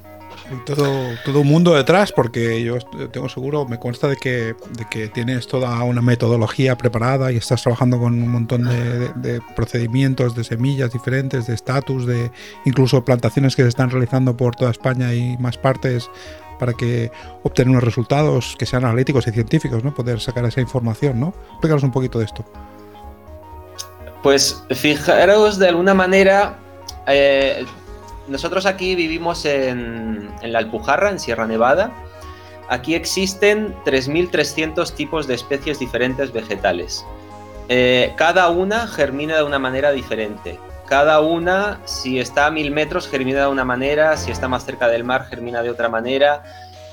[0.67, 2.79] Todo, todo un mundo detrás, porque yo
[3.13, 7.63] tengo seguro, me consta de que, de que tienes toda una metodología preparada y estás
[7.63, 12.33] trabajando con un montón de, procedimientos, de semillas diferentes, de estatus, de
[12.65, 16.11] incluso plantaciones que se están realizando por toda España y más partes
[16.59, 17.11] para que
[17.43, 19.95] obtener unos resultados que sean analíticos y científicos, ¿no?
[19.95, 21.33] Poder sacar esa información, ¿no?
[21.53, 22.45] Explícanos un poquito de esto.
[24.23, 26.59] Pues fijaros de alguna manera,
[27.07, 27.65] eh,
[28.31, 31.90] nosotros aquí vivimos en, la Alpujarra, en Sierra Nevada.
[32.69, 37.05] Aquí existen 3.300 tipos de especies diferentes vegetales.
[37.69, 40.59] Eh, cada una germina de una manera diferente.
[40.87, 44.87] Cada una, si está a mil metros, germina de una manera, si está más cerca
[44.88, 46.45] del mar, germina de otra manera.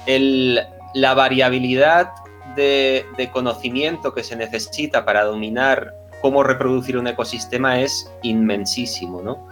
[0.08, 2.12] la variabilidad
[2.56, 9.48] de, de conocimiento que se necesita para dominar cómo reproducir un ecosistema es inmensísimo, ¿no?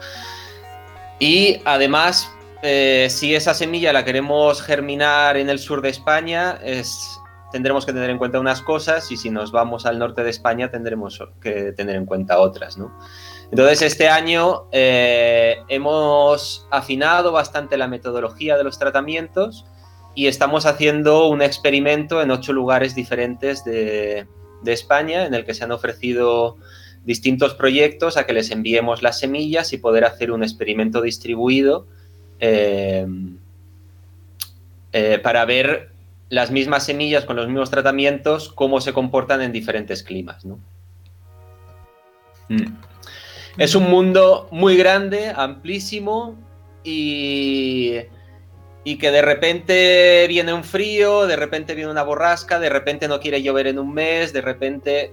[1.19, 2.29] Y además,
[2.61, 7.19] eh, si esa semilla la queremos germinar en el sur de España, es,
[7.51, 10.69] tendremos que tener en cuenta unas cosas y si nos vamos al norte de España
[10.69, 12.91] tendremos que tener en cuenta otras, ¿no?
[13.51, 19.65] Entonces, este año eh, hemos afinado bastante la metodología de los tratamientos
[20.15, 24.27] y estamos haciendo un experimento en ocho lugares diferentes de,
[24.63, 26.57] de España en el que se han ofrecido
[27.05, 31.87] distintos proyectos a que les enviemos las semillas y poder hacer un experimento distribuido
[32.39, 33.07] eh,
[34.91, 35.91] eh, para ver
[36.29, 40.43] las mismas semillas con los mismos tratamientos, cómo se comportan en diferentes climas.
[42.49, 42.65] Mm.
[43.57, 46.35] Es un mundo muy grande, amplísimo
[46.83, 47.99] y
[48.87, 53.19] y que de repente viene un frío, de repente viene una borrasca, de repente no
[53.19, 55.11] quiere llover en un mes, de repente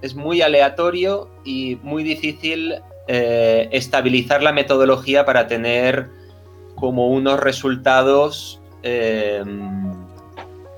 [0.00, 2.74] es muy aleatorio y muy difícil
[3.08, 6.08] eh, estabilizar la metodología para tener
[6.74, 9.44] como unos resultados, eh,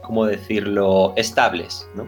[0.03, 2.07] ¿cómo decirlo?, estables, ¿no?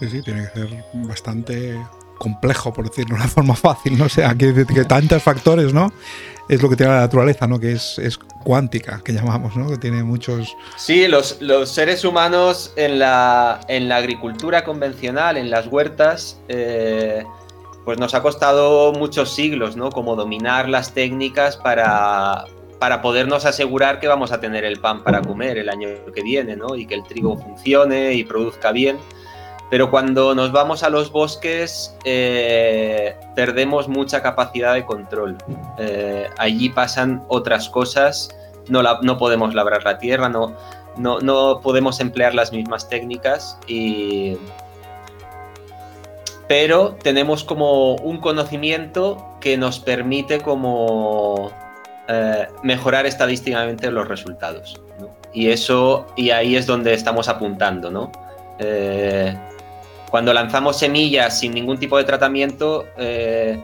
[0.00, 1.78] Sí, sí, tiene que ser bastante
[2.18, 5.92] complejo, por decirlo de una forma fácil, no sé, que, que tantos factores, ¿no?
[6.50, 7.60] Es lo que tiene la naturaleza, ¿no?
[7.60, 9.70] Que es, es cuántica, que llamamos, ¿no?
[9.70, 10.56] Que tiene muchos...
[10.76, 17.24] Sí, los, los seres humanos en la, en la, agricultura convencional, en las huertas, eh,
[17.84, 19.90] pues nos ha costado muchos siglos, ¿no?
[19.90, 22.46] Como dominar las técnicas para,
[22.80, 26.56] para podernos asegurar que vamos a tener el pan para comer el año que viene,
[26.56, 26.74] ¿no?
[26.74, 28.98] Y que el trigo funcione y produzca bien.
[29.70, 35.38] Pero cuando nos vamos a los bosques eh, perdemos mucha capacidad de control.
[35.78, 38.36] Eh, allí pasan otras cosas,
[38.68, 40.56] no, no podemos labrar la tierra, no,
[40.96, 43.58] no, podemos emplear las mismas técnicas
[46.50, 51.52] pero tenemos como un conocimiento que nos permite como
[52.08, 54.80] eh, mejorar estadísticamente los resultados.
[55.32, 58.10] Y eso, y ahí es donde estamos apuntando, ¿no?
[60.10, 63.62] Cuando lanzamos semillas sin ningún tipo de tratamiento, eh,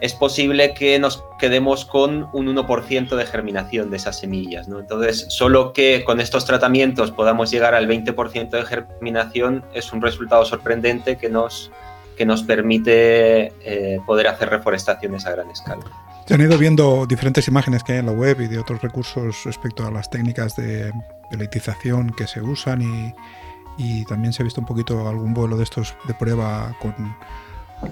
[0.00, 4.68] es posible que nos quedemos con un 1% de germinación de esas semillas.
[4.68, 4.78] ¿no?
[4.78, 10.44] Entonces, solo que con estos tratamientos podamos llegar al 20% de germinación es un resultado
[10.44, 11.70] sorprendente que nos,
[12.16, 15.84] que nos permite eh, poder hacer reforestaciones a gran escala.
[16.26, 19.44] Se han ido viendo diferentes imágenes que hay en la web y de otros recursos
[19.44, 20.92] respecto a las técnicas de
[21.30, 23.12] peletización que se usan y,
[23.78, 26.94] y también se ha visto un poquito algún vuelo de estos de prueba con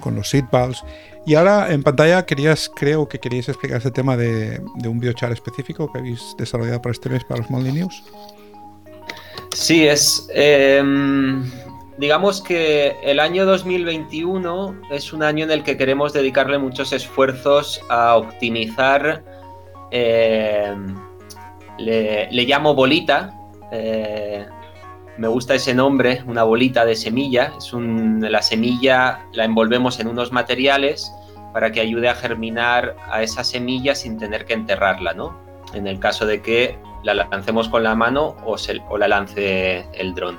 [0.00, 0.84] con los seatballs.
[1.24, 5.32] Y ahora en pantalla querías, creo que queríais explicar ese tema de, de un biochar
[5.32, 8.04] específico que habéis desarrollado para este mes para los Moldy News.
[9.52, 10.28] Sí, es.
[10.34, 11.50] em,
[11.98, 17.80] digamos que el año 2021 es un año en el que queremos dedicarle muchos esfuerzos
[17.88, 19.24] a optimizar.
[19.90, 20.94] em,
[21.78, 23.34] le, le llamo bolita.
[23.72, 24.46] eh,
[25.18, 27.52] me gusta ese nombre, una bolita de semilla.
[27.58, 31.12] Es la semilla la envolvemos en unos materiales
[31.52, 35.36] para que ayude a germinar a esa semilla sin tener que enterrarla, ¿no?
[35.74, 40.38] En el caso de que la lancemos con la mano o la lance el dron.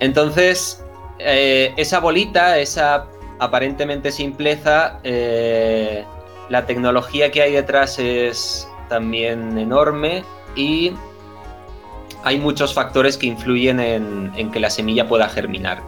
[0.00, 0.84] Entonces,
[1.18, 3.06] eh, esa bolita, esa
[3.38, 6.04] aparentemente simpleza, eh,
[6.50, 10.22] la tecnología que hay detrás es también enorme
[10.54, 10.92] y
[12.24, 15.82] hay muchos factores que influyen en, que la semilla pueda germinar.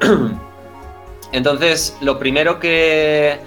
[1.32, 3.38] Entonces, lo primero que,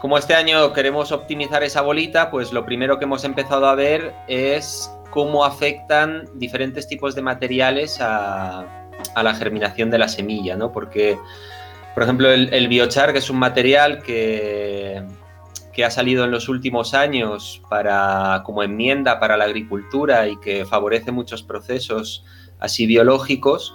[0.00, 4.14] como este año queremos optimizar esa bolita, pues lo primero que hemos empezado a ver
[4.28, 8.66] es cómo afectan diferentes tipos de materiales a,
[9.14, 10.72] a la germinación de la semilla, ¿no?
[10.72, 11.16] Porque,
[11.94, 15.02] por ejemplo, el, el biochar, que es un material que,
[15.74, 20.64] que ha salido en los últimos años para, como enmienda para la agricultura y que
[20.64, 22.24] favorece muchos procesos
[22.60, 23.74] así biológicos,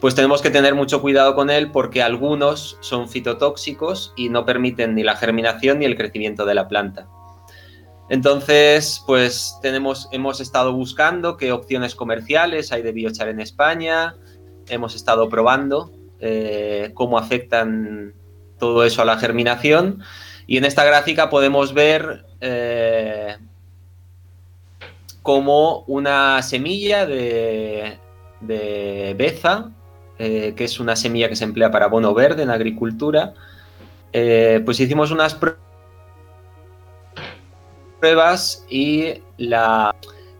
[0.00, 4.94] pues tenemos que tener mucho cuidado con él porque algunos son fitotóxicos y no permiten
[4.94, 7.08] ni la germinación ni el crecimiento de la planta.
[8.10, 14.14] Entonces, pues tenemos, hemos estado buscando qué opciones comerciales hay de biochar en España,
[14.68, 18.14] hemos estado probando eh, cómo afectan
[18.58, 20.02] todo eso a la germinación
[20.46, 23.36] y en esta gráfica podemos ver eh,
[25.22, 27.98] cómo una semilla de,
[28.40, 29.70] de beza,
[30.18, 33.34] eh, que es una semilla que se emplea para abono verde en agricultura,
[34.12, 35.56] eh, pues hicimos unas prue-
[38.00, 39.94] pruebas y la,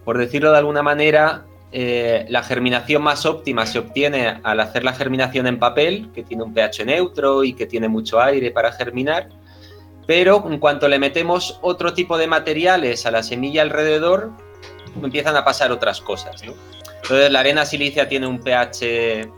[0.05, 4.93] por decirlo de alguna manera, eh, la germinación más óptima se obtiene al hacer la
[4.93, 9.29] germinación en papel, que tiene un pH neutro y que tiene mucho aire para germinar,
[10.07, 14.31] pero en cuanto le metemos otro tipo de materiales a la semilla alrededor,
[15.03, 16.43] empiezan a pasar otras cosas.
[16.43, 19.31] Entonces la arena silicia tiene un pH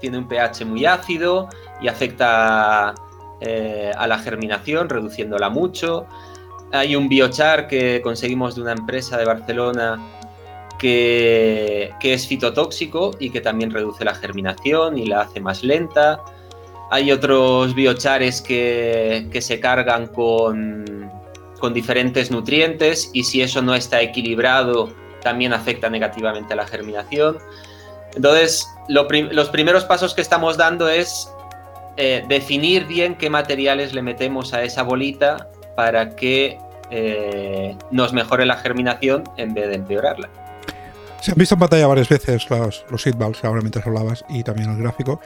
[0.00, 1.48] tiene un pH muy ácido
[1.80, 2.92] y afecta
[3.40, 6.06] eh, a la germinación, reduciéndola mucho.
[6.72, 10.00] Hay un biochar que conseguimos de una empresa de Barcelona
[10.78, 16.20] que es fitotóxico y que también reduce la germinación y la hace más lenta.
[16.92, 21.10] Hay otros biochares que, se cargan con,
[21.72, 27.38] diferentes nutrientes y si eso no está equilibrado también afecta negativamente a la germinación.
[28.14, 31.30] Entonces, los primeros pasos que estamos dando es
[31.96, 36.58] eh, definir bien qué materiales le metemos a esa bolita para que
[36.90, 40.28] eh, nos mejore la germinación en vez de empeorarla.
[41.22, 44.68] Se han visto en pantalla varias veces los, los seatballs, ahora mientras hablabas, y también
[44.68, 45.20] el gráfico.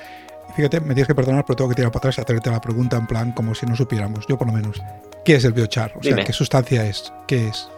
[0.56, 2.96] Fíjate, me tienes que perdonar, pero tengo que tirar para atrás y hacerte la pregunta
[2.96, 4.80] en plan como si no supiéramos, yo por lo menos.
[5.22, 5.92] ¿Qué es el biochar?
[5.98, 6.16] O sea.
[6.24, 7.12] ¿qué sustancia es?
[7.26, 7.68] ¿Qué es?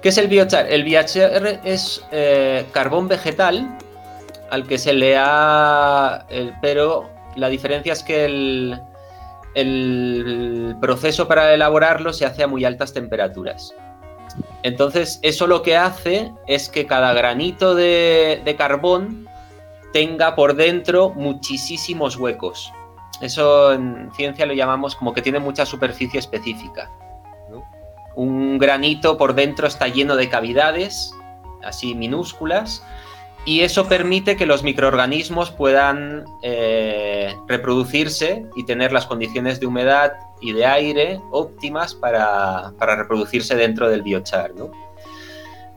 [0.00, 0.70] ¿Qué es el biochar?
[0.70, 3.76] El biochar es eh, carbón vegetal
[4.50, 6.24] al que se le ha...
[6.62, 8.80] pero la diferencia es que el,
[9.54, 13.74] el proceso para elaborarlo se hace a muy altas temperaturas.
[14.62, 19.27] Entonces, eso lo que hace es que cada granito de, de carbón
[19.92, 22.72] tenga por dentro muchísimos huecos.
[23.20, 26.90] Eso en ciencia lo llamamos como que tiene mucha superficie específica.
[28.14, 31.14] Un granito por dentro está lleno de cavidades,
[31.62, 32.84] así minúsculas,
[33.44, 40.12] y eso permite que los microorganismos puedan eh, reproducirse y tener las condiciones de humedad
[40.40, 44.52] y de aire óptimas para, para reproducirse dentro del biochar.
[44.54, 44.70] ¿no?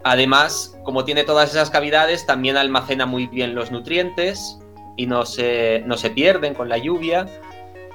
[0.04, 4.58] Además, como tiene todas esas cavidades, también almacena muy bien los nutrientes
[4.98, 7.28] y no se, no se pierden con la lluvia.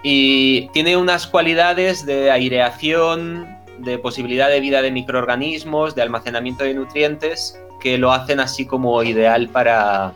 [0.03, 3.47] Y tiene unas cualidades de aireación,
[3.79, 9.03] de posibilidad de vida de microorganismos, de almacenamiento de nutrientes, que lo hacen así como
[9.03, 10.13] ideal para,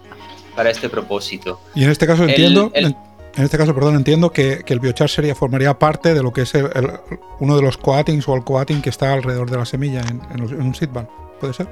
[0.55, 1.61] para este propósito.
[1.74, 2.96] Y en este caso entiendo, el- en,
[3.37, 6.42] en este caso, perdón, entiendo que, que el biochar sería, formaría parte de lo que
[6.42, 6.92] es el- el-
[7.40, 10.40] uno de los coatings o el coating que está alrededor de la semilla en, en
[10.40, 11.08] los- en un seedball.
[11.40, 11.69] ¿Puede ser?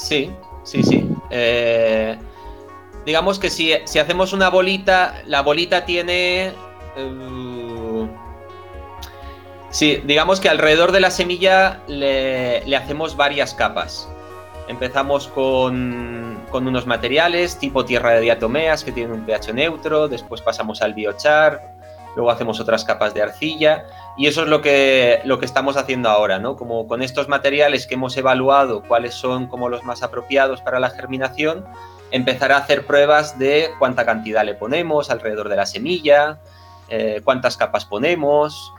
[0.00, 0.30] Sí,
[0.64, 1.06] sí, sí.
[1.28, 2.16] Eh,
[3.04, 6.54] digamos que si, si hacemos una bolita, la bolita tiene...
[6.96, 8.06] eh,
[9.70, 14.08] sí, digamos que alrededor de la semilla le, le hacemos varias capas.
[14.68, 20.40] Empezamos con, con unos materiales tipo tierra de diatomeas que tienen un pH neutro, después
[20.40, 21.74] pasamos al biochar,
[22.16, 23.84] luego hacemos otras capas de arcilla
[24.20, 26.54] y eso es lo que, lo que estamos haciendo ahora, ¿no?
[26.54, 30.90] Como con estos materiales que hemos evaluado cuáles son como los más apropiados para la
[30.90, 31.64] germinación,
[32.10, 36.38] empezar a hacer pruebas de cuánta cantidad le ponemos alrededor de la semilla,
[36.90, 38.74] eh, cuántas capas ponemos,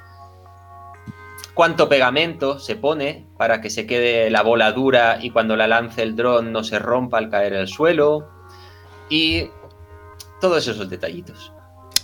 [1.55, 6.03] cuánto pegamento se pone para que se quede la bola dura y cuando la lance
[6.03, 8.29] el dron no se rompa al caer el suelo
[9.09, 9.49] y
[10.39, 11.51] todos esos detallitos.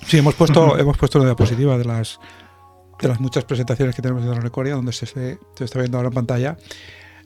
[0.07, 2.19] Sí, hemos puesto, hemos puesto una diapositiva de las,
[3.01, 6.13] de las muchas presentaciones que tenemos en Recoria, donde se, se, está viendo ahora en
[6.13, 6.57] pantalla.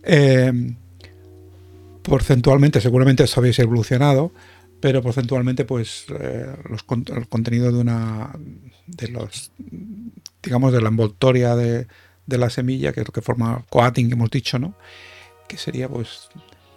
[0.03, 0.73] Eh,
[2.01, 4.31] porcentualmente, seguramente os habéis evolucionado,
[4.79, 8.31] pero porcentualmente, pues eh, los, el contenido de una
[8.87, 9.51] de los
[10.41, 11.87] digamos de la envoltoria de,
[12.25, 14.73] de, la semilla, que es lo que forma coating que hemos dicho, ¿no?
[15.47, 16.29] Que sería, pues,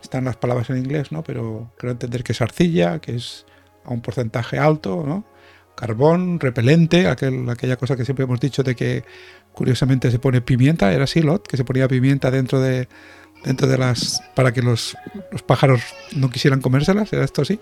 [0.02, 1.24] están las palabras en inglés, ¿no?
[1.24, 3.46] Pero creo entender que es arcilla, que es
[3.84, 5.24] a un porcentaje alto, ¿no?
[5.74, 9.04] Carbón, repelente, aquel, aquella cosa que siempre hemos dicho de que
[9.52, 12.88] curiosamente se pone pimienta, era así, Lot, que se ponía pimienta dentro de,
[13.44, 14.96] dentro de las para que los,
[15.30, 15.82] los pájaros
[16.16, 17.60] no quisieran comérselas, ¿era esto así?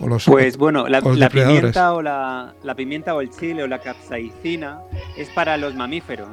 [0.00, 3.66] O los, pues bueno, la, la pimienta o la, la, pimienta o el chile o
[3.66, 4.80] la capsaicina
[5.16, 6.28] es para los mamíferos.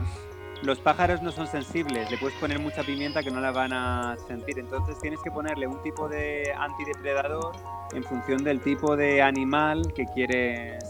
[0.63, 4.15] Los pájaros no son sensibles, le puedes poner mucha pimienta que no la van a
[4.27, 7.53] sentir, entonces tienes que ponerle un tipo de antidepredador
[7.93, 10.81] en función del tipo de animal que quieres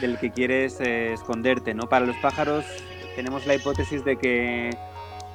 [0.00, 1.88] del que quieres eh, esconderte, ¿no?
[1.88, 2.64] Para los pájaros
[3.14, 4.70] tenemos la hipótesis de que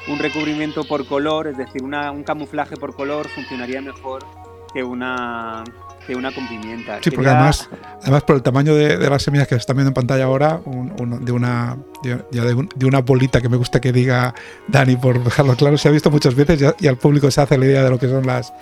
[0.09, 4.25] un recubrimiento por color, es decir, un camuflaje por color funcionaría mejor
[4.73, 5.63] que una
[6.07, 6.99] que una con pimienta.
[7.03, 7.69] Sí, porque además,
[8.01, 10.61] además por el tamaño de, de, las semillas que se están viendo en pantalla ahora,
[10.63, 14.33] un, un, de, una, de, de, una bolita que me gusta que diga
[14.69, 17.57] Dani, por dejarlo claro, se ha visto muchas veces y, y al público se hace
[17.57, 18.53] la idea de lo que son las,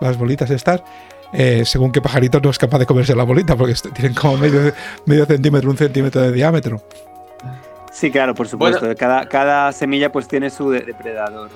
[0.00, 0.82] las bolitas estas.
[1.32, 4.72] Eh, según qué pajarito no es capaz de comerse la bolita, porque tienen como medio,
[5.06, 6.82] medio centímetro, un centímetro de diámetro.
[7.92, 8.80] Sí, claro, por supuesto.
[8.80, 11.50] Bueno, cada, cada semilla pues tiene su depredador.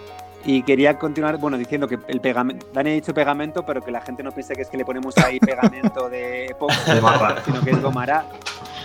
[0.47, 4.03] Y quería continuar, bueno, diciendo que el pegamento, Dani ha dicho pegamento, pero que la
[4.03, 6.75] gente no piense que es que le ponemos ahí pegamento de época,
[7.45, 8.25] sino que es goma,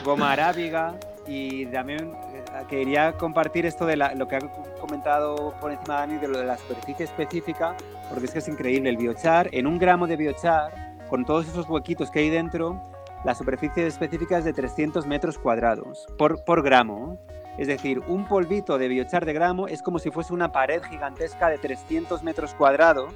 [0.03, 0.95] goma arábiga.
[1.27, 4.39] Y también eh, quería compartir esto de la, lo que ha
[4.79, 7.75] comentado por encima Dani de lo de la superficie específica,
[8.09, 8.89] porque es que es increíble.
[8.89, 10.71] El biochar, en un gramo de biochar,
[11.09, 12.81] con todos esos huequitos que hay dentro,
[13.25, 17.19] la superficie específica es de 300 metros cuadrados por, por gramo.
[17.59, 21.49] Es decir, un polvito de biochar de gramo es como si fuese una pared gigantesca
[21.49, 23.13] de 300 metros cuadrados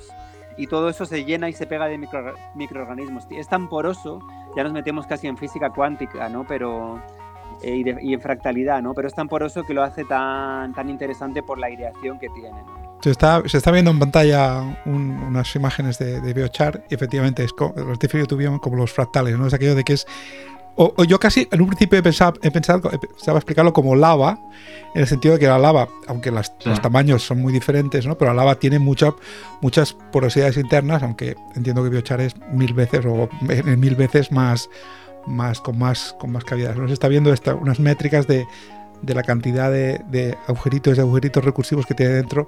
[0.57, 3.25] y todo eso se llena y se pega de micro, microorganismos.
[3.29, 4.19] Es tan poroso,
[4.53, 6.45] ya nos metemos casi en física cuántica, ¿no?
[6.45, 7.01] Pero,
[7.61, 8.93] eh, y, en fractalidad, ¿no?
[8.93, 12.61] Pero es tan poroso que lo hace tan, interesante por la aireación que tiene.
[12.99, 18.59] Se está, viendo en pantalla un, unas imágenes de, biochar y efectivamente es como, los
[18.59, 19.47] como los fractales, ¿no?
[19.47, 20.05] Es aquello de que es
[20.75, 23.95] o, o, yo casi en un principio he pensado, he pensado, he pensado explicarlo como
[23.95, 24.39] lava,
[24.95, 26.69] en el sentido de que la lava, aunque las, sí.
[26.69, 28.17] los tamaños son muy diferentes, ¿no?
[28.17, 29.13] pero la lava tiene mucha,
[29.61, 34.69] muchas porosidades internas, aunque entiendo que biochar es mil veces o mil veces más,
[35.25, 36.77] más con más con más cavidades.
[36.77, 38.45] Nos está viendo esta, unas métricas de,
[39.03, 42.47] de la cantidad de, de agujeritos y agujeritos recursivos que tiene dentro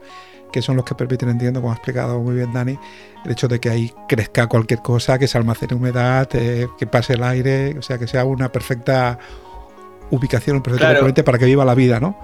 [0.55, 2.79] que son los que permiten, entiendo, como ha explicado muy bien Dani,
[3.25, 7.15] el hecho de que ahí crezca cualquier cosa, que se almacene humedad, eh, que pase
[7.15, 9.19] el aire, o sea, que sea una perfecta
[10.11, 11.23] ubicación, un perfecto claro.
[11.25, 12.17] para que viva la vida, ¿no?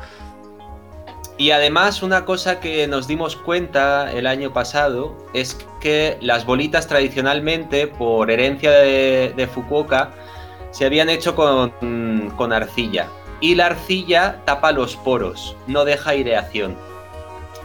[1.37, 6.87] Y además una cosa que nos dimos cuenta el año pasado es que las bolitas
[6.87, 10.11] tradicionalmente, por herencia de, de Fukuoka,
[10.69, 13.09] se habían hecho con, con arcilla.
[13.41, 16.77] Y la arcilla tapa los poros, no deja aireación.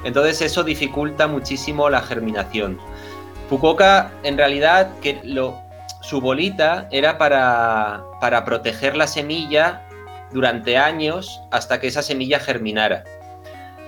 [0.05, 2.79] Entonces eso dificulta muchísimo la germinación.
[3.49, 5.61] Fukuoka, en realidad, que lo,
[6.01, 9.83] su bolita era para, para proteger la semilla
[10.33, 13.05] durante años hasta que esa semilla germinara.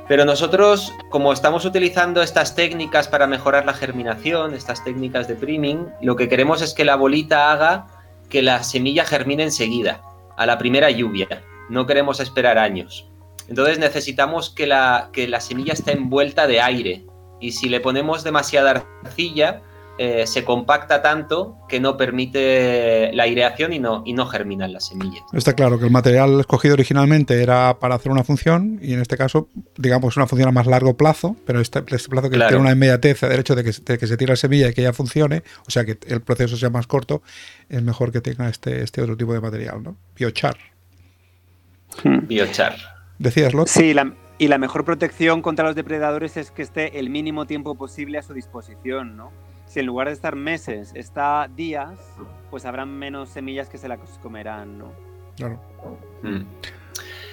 [0.08, 5.86] Pero nosotros, como estamos utilizando estas técnicas para mejorar la germinación, estas técnicas de priming,
[6.00, 7.86] lo que queremos es que la bolita haga
[8.30, 10.00] que la semilla germine enseguida,
[10.36, 11.42] a la primera lluvia.
[11.68, 13.08] No queremos esperar años.
[13.48, 17.06] Entonces necesitamos que la, que la semilla esté envuelta de aire
[17.40, 19.62] y si le ponemos demasiada arcilla
[20.00, 24.86] eh, se compacta tanto que no permite la aireación y no, y no germinan las
[24.86, 25.24] semillas.
[25.32, 29.16] Está claro que el material escogido originalmente era para hacer una función y en este
[29.16, 32.50] caso, digamos, una función a más largo plazo, pero este, este plazo que claro.
[32.50, 34.82] tiene una inmediatez del hecho de que, de que se tire la semilla y que
[34.82, 37.22] ya funcione, o sea que el proceso sea más corto,
[37.68, 39.96] es mejor que tenga este, este otro tipo de material, ¿no?
[40.14, 40.56] Biochar.
[42.04, 42.76] Biochar.
[43.18, 43.68] Decías, Lot.
[43.68, 47.74] Sí, la, y la mejor protección contra los depredadores es que esté el mínimo tiempo
[47.74, 49.32] posible a su disposición, ¿no?
[49.66, 51.98] Si en lugar de estar meses está días,
[52.50, 54.92] pues habrán menos semillas que se las comerán, ¿no?
[55.36, 55.60] Claro.
[56.22, 56.42] Mm.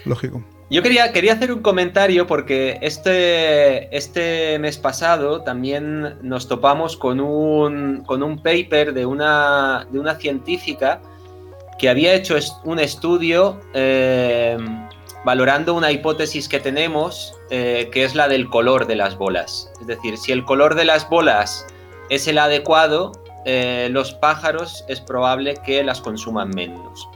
[0.05, 0.43] lógico.
[0.69, 7.19] Yo quería, quería hacer un comentario porque este, este mes pasado también nos topamos con
[7.19, 11.01] un, con un paper de una, de una científica
[11.77, 14.57] que había hecho un estudio eh,
[15.23, 19.71] valorando una hipótesis que tenemos, eh, que es la del color de las bolas.
[19.81, 21.65] Es decir, si el color de las bolas
[22.09, 23.11] es el adecuado,
[23.45, 27.07] eh, los pájaros es probable que las consuman menos.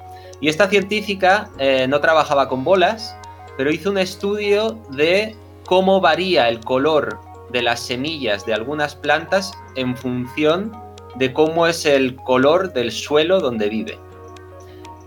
[0.41, 1.49] Y esta científica
[1.89, 3.13] no trabajaba con bolas,
[3.57, 5.35] pero hizo un estudio de
[5.65, 7.19] cómo varía el color
[7.51, 10.71] de las semillas de algunas plantas en función
[11.15, 13.99] de cómo es el color del suelo donde vive.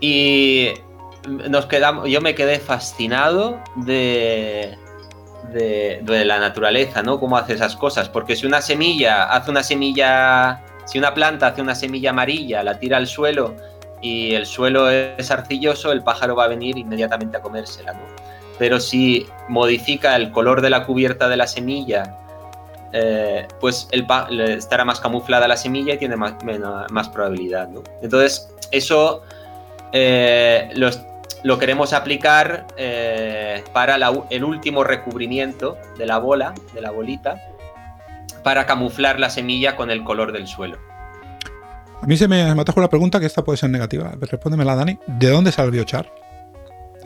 [0.05, 0.73] Y
[1.25, 4.77] nos quedamos, yo me quedé fascinado de,
[5.53, 7.21] de, la naturaleza, ¿no?
[7.21, 8.09] Cómo hace esas cosas.
[8.09, 12.79] Porque si una semilla hace una semilla, si una planta hace una semilla amarilla, la
[12.79, 13.55] tira al suelo
[14.01, 18.01] y el suelo es arcilloso, el pájaro va a venir inmediatamente a comérsela, ¿no?
[18.59, 22.19] Pero si modifica el color de la cubierta de la semilla,
[22.91, 24.05] eh, pues el
[24.49, 26.33] estará más camuflada la semilla y tiene más,
[26.91, 27.83] más probabilidad, ¿no?
[28.01, 29.23] Entonces, eso
[29.93, 30.71] eh,
[31.43, 33.95] lo queremos aplicar eh, para
[34.29, 37.41] el último recubrimiento de la bola, de la bolita,
[38.43, 40.77] para camuflar la semilla con el color del suelo.
[42.01, 44.11] A mí se me, me atajo la pregunta, que esta puede ser negativa.
[44.19, 44.97] Respóndemela, Dani.
[45.07, 46.11] ¿De dónde sale el biochar?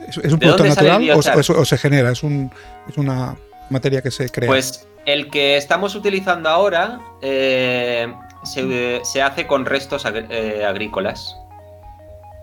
[0.08, 2.10] ¿Es, un producto natural o, se genera?
[2.10, 3.36] ¿Es, una
[3.68, 4.48] materia que se crea?
[4.48, 8.12] Pues el que estamos utilizando ahora eh,
[8.44, 11.36] se, hace con restos agrícolas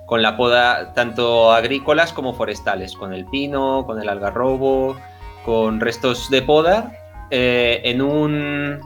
[0.05, 4.95] con la poda tanto agrícolas como forestales, con el pino, con el algarrobo,
[5.43, 6.91] con restos de poda,
[7.31, 8.79] eh, en, un,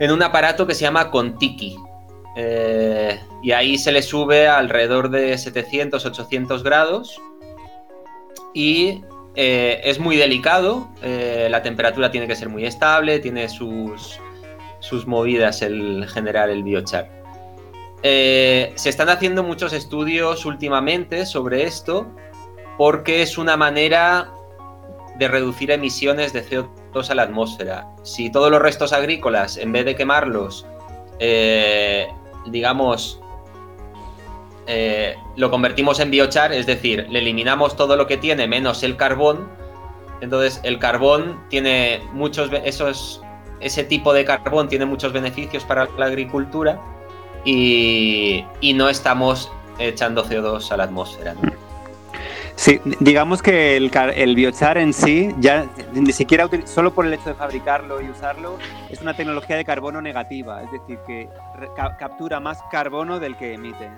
[0.00, 1.76] en un aparato que se llama Contiki.
[2.36, 7.20] Eh, y ahí se le sube alrededor de 700-800 grados
[8.52, 9.04] y
[9.36, 14.18] eh, es muy delicado, la temperatura tiene que ser muy estable, tiene sus,
[14.80, 17.23] sus movidas el generar el biochar.
[18.06, 22.06] Eh, se están haciendo muchos estudios últimamente sobre esto
[22.76, 24.30] porque es una manera
[25.16, 27.88] de reducir emisiones de CO2 a la atmósfera.
[28.02, 30.66] Si todos los restos agrícolas, en vez de quemarlos,
[31.18, 32.06] eh,
[32.44, 33.22] digamos,
[34.66, 38.98] eh, lo convertimos en biochar, es decir, le eliminamos todo lo que tiene menos el
[38.98, 39.48] carbón,
[40.20, 42.50] entonces el carbón tiene muchos,
[43.60, 46.78] ese tipo de carbón tiene muchos beneficios para la agricultura
[47.44, 51.34] y, no estamos echando CO2 a la atmósfera.
[52.56, 57.30] Sí, digamos que el, el, biochar en sí, ya ni siquiera solo por el hecho
[57.30, 58.58] de fabricarlo y usarlo,
[58.90, 61.28] es una tecnología de carbono negativa, es decir, que
[61.98, 63.90] captura más carbono del que emite.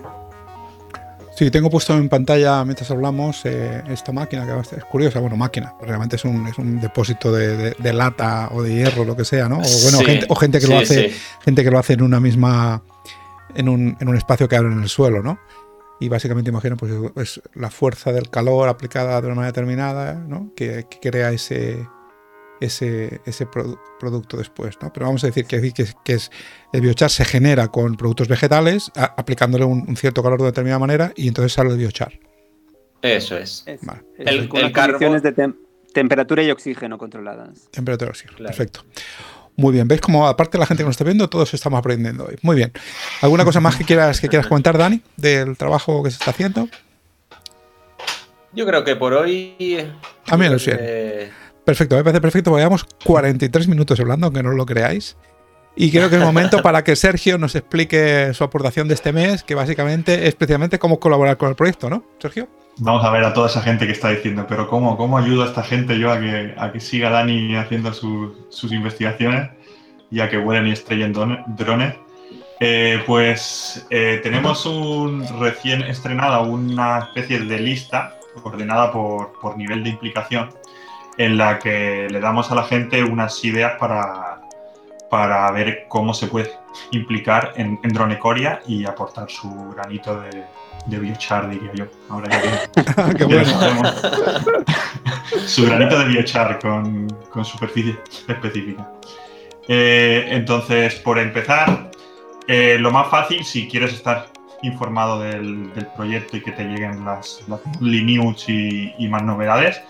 [1.36, 5.74] Sí, tengo puesto en pantalla mientras hablamos eh, esta máquina, que es curiosa, bueno, máquina,
[5.82, 9.46] realmente es un, es un depósito de, de, lata o de hierro, lo que sea,
[9.46, 9.58] ¿no?
[9.58, 11.12] O bueno, gente, o gente que lo hace,
[11.44, 12.80] gente que lo hace en una misma
[13.56, 15.38] en un, en un espacio que abre en el suelo, ¿no?
[15.98, 20.52] Y básicamente imagino pues es la fuerza del calor aplicada de una manera determinada, ¿no?
[20.54, 21.88] Que, crea ese,
[22.60, 24.92] ese, ese producto después, ¿no?
[24.92, 26.30] Pero vamos a decir que, que, que es,
[26.72, 31.28] el biochar se genera con productos vegetales, aplicándole un, cierto calor de determinada manera y
[31.28, 32.12] entonces sale el biochar.
[33.00, 33.64] Eso es.
[34.18, 35.54] El, con condiciones de
[35.94, 37.70] temperatura y oxígeno controladas.
[37.70, 38.84] Temperatura y oxígeno, perfecto.
[39.56, 42.26] Muy bien, ¿veis cómo aparte de la gente que nos está viendo, todos estamos aprendiendo
[42.26, 42.36] hoy?
[42.42, 42.72] Muy bien.
[43.22, 46.68] ¿Alguna cosa más que quieras, que quieras comentar, Dani, del trabajo que se está haciendo?
[48.52, 49.90] Yo creo que por hoy...
[50.28, 50.58] A mí lo
[51.64, 52.52] Perfecto, me parece perfecto.
[52.52, 55.16] Vayamos 43 minutos hablando, aunque no lo creáis.
[55.74, 59.42] Y creo que es momento para que Sergio nos explique su aportación de este mes,
[59.42, 62.48] que básicamente es precisamente cómo colaborar con el proyecto, ¿no, Sergio?
[62.78, 65.46] Vamos a ver a toda esa gente que está diciendo, pero ¿cómo, cómo ayudo a
[65.46, 69.48] esta gente yo a que, a que siga Dani haciendo sus investigaciones
[70.10, 71.94] y a que vuelen y estrellen drones?
[72.60, 79.82] Eh, pues eh, tenemos un recién estrenada una especie de lista ordenada por, por, nivel
[79.82, 80.50] de implicación
[81.16, 84.42] en la que le damos a la gente unas ideas para,
[85.10, 86.50] para ver cómo se puede
[86.90, 90.44] implicar en, en Dronecoria y aportar su granito de,
[90.86, 91.84] de biochar, diría yo.
[92.08, 93.44] Ahora ya que, bueno.
[95.46, 98.90] Su granito de biochar con, con superficie específica.
[99.68, 101.90] Eh, entonces, por empezar,
[102.46, 104.28] eh, lo más fácil, si quieres estar
[104.62, 109.80] informado del, proyecto y que te lleguen las, las news y, más novedades,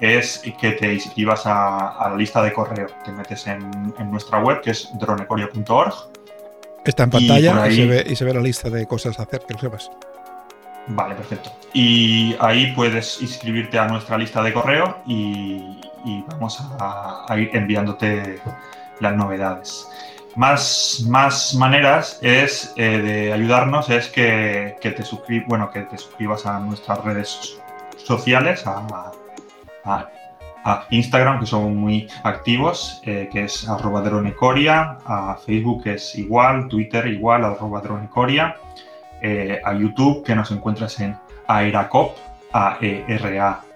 [0.00, 2.88] es que te inscribas a, la lista de correo.
[3.04, 5.94] Te metes en, en nuestra web, que es dronecorio.org.
[6.84, 9.42] Está en pantalla y, se ve, y, se ve, la lista de cosas a hacer,
[9.46, 9.90] que lo sepas.
[10.88, 11.50] Vale, perfecto.
[11.72, 15.76] Y ahí puedes inscribirte a nuestra lista de correo y,
[16.30, 18.40] vamos a, ir enviándote
[19.00, 19.88] las novedades.
[20.36, 25.02] Más, más maneras es eh, de ayudarnos es que, te
[25.46, 27.58] bueno, que te suscribas a nuestras redes
[27.96, 29.12] sociales, a,
[30.90, 36.66] Instagram, que son muy activos, eh, que es arroba dronecoria, a Facebook que es igual,
[36.66, 38.56] Twitter igual, arroba dronecoria,
[39.22, 42.16] eh, a YouTube, que nos encuentras en Aeracop,
[42.52, 43.66] A-E-R-A-C-O-O-P.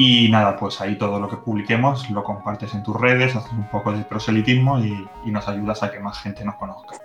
[0.00, 3.68] Y nada, pues ahí todo lo que publiquemos lo compartes en tus redes, haces un
[3.68, 6.96] poco de proselitismo y, nos ayudas a que más gente nos conozca.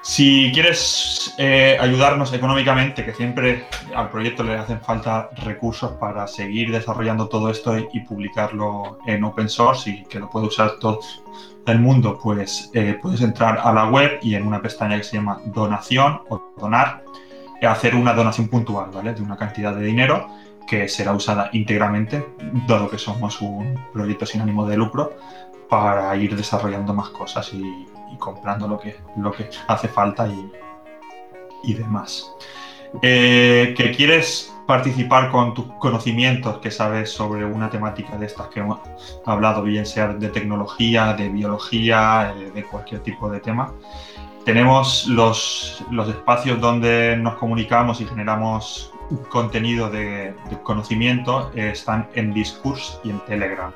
[0.00, 6.72] Si quieres eh, ayudarnos económicamente, que siempre al proyecto le hacen falta recursos para seguir
[6.72, 11.00] desarrollando todo esto y, publicarlo en open source y que lo puede usar todo
[11.66, 15.16] el mundo, pues eh, puedes entrar a la web y en una pestaña que se
[15.16, 17.04] llama donación o donar,
[17.62, 19.14] hacer una donación puntual, ¿vale?
[19.14, 20.26] De una cantidad de dinero
[20.66, 22.26] que será usada íntegramente,
[22.66, 25.16] dado que somos un proyecto sin ánimo de lucro,
[25.68, 27.86] para ir desarrollando más cosas y,
[28.18, 32.30] comprando lo que, lo que hace falta y, demás.
[33.00, 38.60] Eh, ¿Que quieres participar con tus conocimientos que sabes sobre una temática de estas que
[38.60, 38.80] hemos
[39.26, 43.72] hablado, bien sea de tecnología, de biología, eh, de cualquier tipo de tema?
[44.44, 48.92] Tenemos los, los espacios donde nos comunicamos y generamos
[49.28, 53.72] contenido de, conocimiento eh, están en Discourse y en Telegram.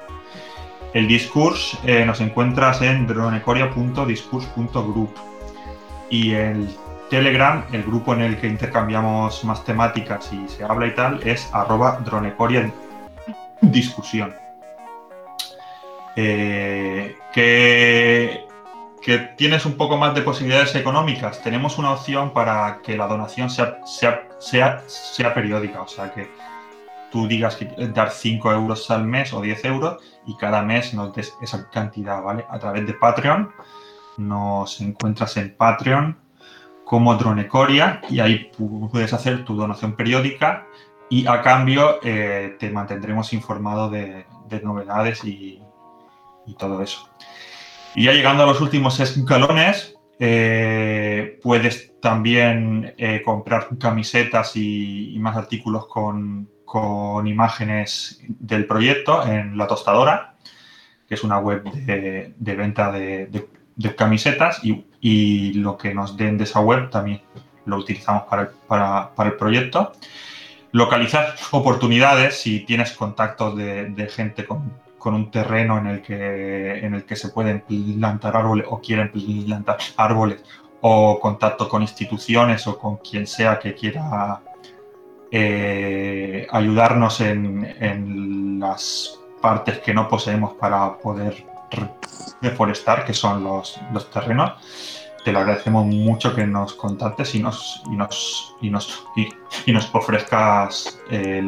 [0.94, 5.10] El Discourse eh, nos encuentras en dronecoria.discourse.group
[6.10, 6.68] y el
[7.10, 11.48] Telegram, el grupo en el que intercambiamos más temáticas y se habla y tal, es
[11.52, 12.72] arroba dronecoria
[13.60, 14.34] discusión.
[16.16, 17.14] Eh,
[19.06, 23.48] que tienes un poco más de posibilidades económicas, tenemos una opción para que la donación
[23.50, 26.28] sea, sea, sea, periódica, o sea que
[27.12, 31.14] tú digas que dar 5 euros al mes o 10 euros y cada mes nos
[31.14, 32.46] des esa cantidad, ¿vale?
[32.50, 33.52] A través de Patreon,
[34.16, 36.25] nos encuentras en Patreon
[36.86, 38.50] como Dronecoria y ahí
[38.90, 40.66] puedes hacer tu donación periódica
[41.10, 44.24] y a cambio eh, te mantendremos informado de,
[44.62, 45.60] novedades y
[46.58, 47.10] todo eso.
[47.94, 55.36] Y ya llegando a los últimos escalones, eh, puedes también eh, comprar camisetas y, más
[55.36, 56.48] artículos con,
[57.24, 60.36] imágenes del proyecto en La Tostadora,
[61.08, 63.48] que es una web de, venta de,
[63.96, 67.22] camisetas y, lo que nos den de esa web también
[67.64, 69.92] lo utilizamos para el, proyecto.
[70.72, 76.92] Localizar oportunidades si tienes contactos de gente con con un terreno en el que, en
[76.92, 80.42] el que se pueden plantar árboles o quieren plantar árboles
[80.80, 84.40] o contacto con instituciones o con quien sea que quiera
[85.30, 91.46] eh, ayudarnos en, las partes que no poseemos para poder
[92.40, 93.78] deforestar, que son los,
[94.12, 94.52] terrenos.
[95.24, 99.04] Te lo agradecemos mucho que nos contactes y nos, y nos, y nos,
[99.66, 101.44] y, nos ofrezcas eh,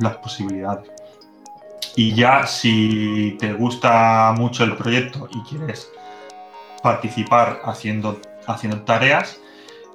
[0.00, 0.90] las posibilidades.
[1.94, 5.90] Y ya si te gusta mucho el proyecto y quieres
[6.82, 9.40] participar haciendo, haciendo tareas,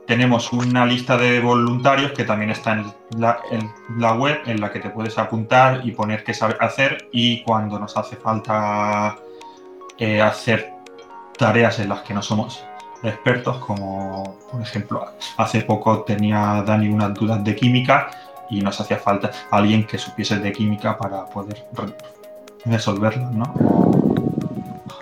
[0.08, 4.90] tenemos una lista de voluntarios que también está en la, web en la que te
[4.90, 9.18] puedes apuntar y poner qué saber hacer y cuando nos hace falta
[10.02, 10.74] eh, hacer
[11.38, 12.64] tareas en las que no somos
[13.04, 15.06] expertos, como por ejemplo
[15.38, 18.10] hace poco tenía Dani unas dudas de química
[18.50, 21.68] y nos hacía falta alguien que supiese de química para poder
[22.66, 23.54] resolverlo, ¿no?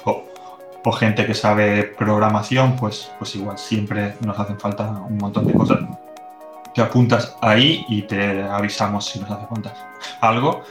[0.03, 5.53] O, gente que sabe programación, pues, pues igual siempre nos hacen falta un montón de
[5.53, 5.79] cosas.
[6.73, 9.73] Te apuntas ahí y te avisamos si nos hace falta
[10.19, 10.63] algo.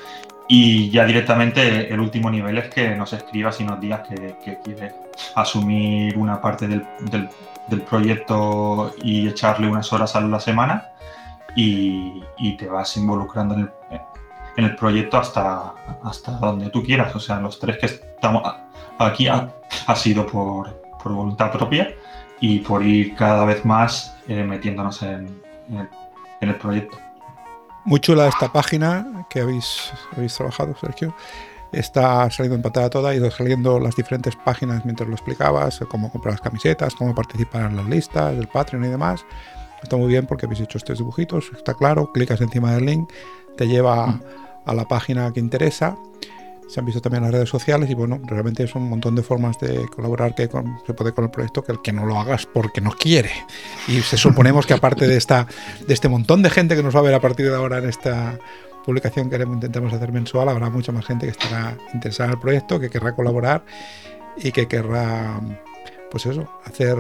[0.49, 4.59] Y ya directamente el último nivel es que nos escribas y nos digas que, que
[4.65, 4.95] quiere
[5.35, 10.89] asumir una parte del, del, proyecto y echarle unas horas a la semana
[11.55, 12.23] y,
[12.57, 13.71] te vas involucrando en
[14.57, 17.15] el, proyecto hasta, hasta donde tú quieras.
[17.15, 18.43] O sea, los tres que estamos
[18.99, 19.51] aquí ha,
[19.97, 21.95] sido por, voluntad propia
[22.41, 25.41] y por ir cada vez más eh, metiéndonos en,
[26.41, 26.99] el, proyecto.
[27.89, 31.15] Muy chula esta página que habéis, habéis trabajado, Sergio.
[31.73, 36.35] Está saliendo en pantalla toda, y saliendo las diferentes páginas mientras lo explicabas, cómo comprar
[36.35, 39.25] las camisetas, cómo participar en las listas, el Patreon y demás.
[39.83, 43.11] Está muy bien porque habéis hecho estos dibujitos, está claro, clicas encima del link,
[43.57, 44.21] te lleva
[44.67, 45.97] a la página que interesa.
[46.69, 49.23] Se han visto también en las redes sociales y bueno, realmente es un montón de
[49.23, 50.49] formas de colaborar que
[50.87, 53.31] se puede con el proyecto que el que no lo hagas porque no quiere.
[53.89, 55.47] Y se suponemos que aparte de esta
[55.87, 57.89] de este montón de gente que nos va a ver a partir de ahora en
[57.89, 58.39] esta
[58.85, 62.81] publicación que intentamos hacer mensual, habrá mucha más gente que estará interesada en el proyecto,
[62.81, 63.65] que querrá colaborar
[64.37, 65.41] y que querrá,
[66.11, 66.99] pues eso, hacer...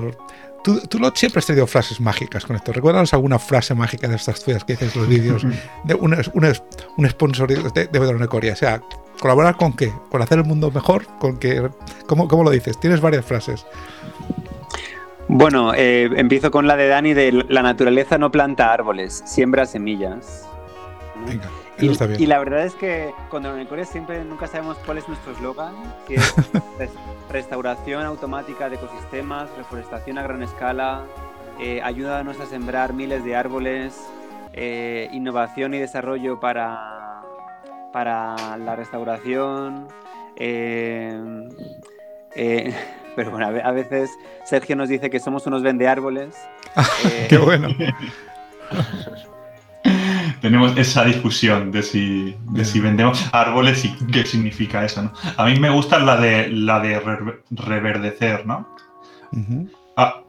[0.64, 2.72] Tú, tú lo- siempre has tenido frases mágicas con esto.
[2.72, 5.46] ¿Recuerdas alguna frase mágica de estas tuyas que dices en los vídeos?
[5.84, 6.52] De un, un,
[6.96, 8.52] un sponsor de, de Bedronecoria.
[8.52, 8.80] O sea,
[9.20, 9.92] ¿colaborar con qué?
[10.10, 11.06] ¿Con hacer el mundo mejor?
[11.18, 11.68] ¿Con qué?
[12.06, 12.78] ¿Cómo, cómo lo dices?
[12.80, 13.64] Tienes varias frases.
[15.28, 20.48] Bueno, eh, empiezo con la de Dani de la naturaleza no planta árboles, siembra semillas.
[21.26, 21.48] Venga,
[21.80, 22.20] Y, está bien.
[22.20, 25.74] y la verdad es que con Dronecore siempre nunca sabemos cuál es nuestro eslogan,
[26.06, 26.34] que es
[26.78, 26.90] res-
[27.30, 31.04] restauración automática de ecosistemas, reforestación a gran escala,
[31.60, 34.00] eh, ayúdanos a sembrar miles de árboles,
[34.54, 37.22] eh, innovación y desarrollo para,
[37.92, 39.86] para la restauración.
[40.36, 41.48] eh,
[42.34, 42.74] eh,
[43.16, 44.10] pero bueno, a ve- a veces
[44.44, 46.36] Sergio nos dice que somos unos vendeárboles.
[47.04, 47.68] eh, Qué bueno.
[50.40, 55.12] Tenemos esa discusión de si, de si vendemos árboles y qué significa eso, ¿no?
[55.36, 58.68] A mí me gusta la de, la de re- reverdecer, ¿no?
[59.96, 60.22] Ah,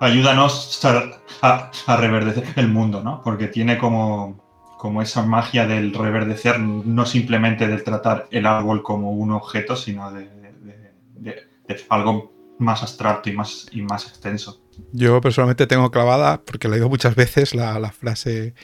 [0.00, 1.10] ayúdanos a,
[1.42, 3.22] a- a reverdecer el mundo, ¿no?
[3.22, 4.40] Porque tiene como,
[4.78, 10.10] como esa magia del reverdecer, no simplemente del tratar el árbol como un objeto, sino
[10.12, 14.60] de, de- de- de algo más abstracto y más, y más extenso.
[14.92, 18.54] Yo personalmente tengo clavada, porque la he oído muchas veces, la, la frase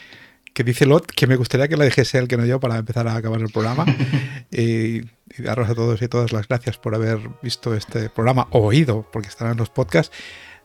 [0.52, 3.06] que dice Lot, que me gustaría que la dijese él, que no yo, para empezar
[3.08, 3.86] a acabar el programa.
[4.50, 8.60] y, y daros a todos y todas las gracias por haber visto este programa o
[8.60, 10.16] oído, porque estarán en los podcasts.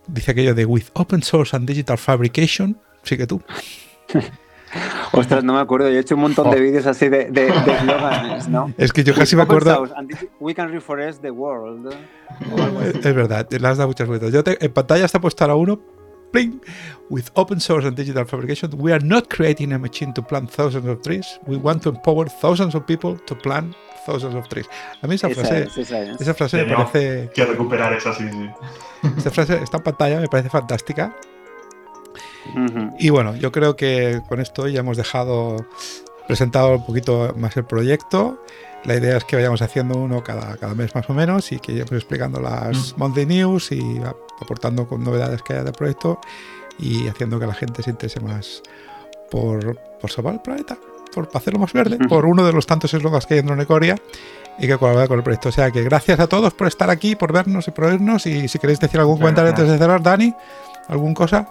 [0.07, 2.79] Dice aquello de With Open Source and Digital Fabrication.
[3.03, 3.41] Sigue tú.
[5.13, 5.89] Ostras, no me acuerdo.
[5.89, 8.73] Yo he hecho un montón de vídeos así de de- de eslóganes, ¿no?
[8.77, 9.87] Es que yo casi me acuerdo.
[10.39, 11.93] We can reforest the world.
[13.03, 14.31] Es verdad, le has dado muchas vueltas.
[14.33, 15.79] Yo te- en pantalla está puesto ahora uno.
[16.31, 16.59] Pling.
[17.09, 20.85] With open source and digital fabrication, we are not creating a machine to plant thousands
[20.87, 21.39] of trees.
[21.47, 23.73] We want to empower thousands of people to plant
[24.05, 24.67] thousands of trees.
[25.01, 26.19] A mí esa Esa frase, es, esa es.
[26.19, 28.49] esa frase me parece, que recuperar esa, sí, sí.
[29.17, 31.15] esta frase está en pantalla, me parece fantástica.
[32.51, 32.95] Ujú.
[32.99, 35.65] Y bueno, yo creo que con esto ya hemos dejado
[36.27, 38.41] presentado un poquito más el proyecto.
[38.83, 41.71] La idea es que vayamos haciendo uno cada, cada mes más o menos y que
[41.71, 43.99] vayamos explicando las monthly news y
[44.39, 46.19] aportando con novedades que haya del proyecto
[46.77, 48.61] y haciendo que la gente se interese más
[49.31, 50.77] por, por salvar el planeta,
[51.13, 53.95] por hacerlo más verde, por uno de los tantos eslogans que hay en Dronecoria
[54.59, 55.49] y que colabora con el proyecto.
[55.49, 58.47] O sea que gracias a todos por estar aquí, por vernos y por oírnos y
[58.47, 60.33] si queréis decir algún comentario antes de cerrar, Dani,
[60.87, 61.47] ¿alguna cosa?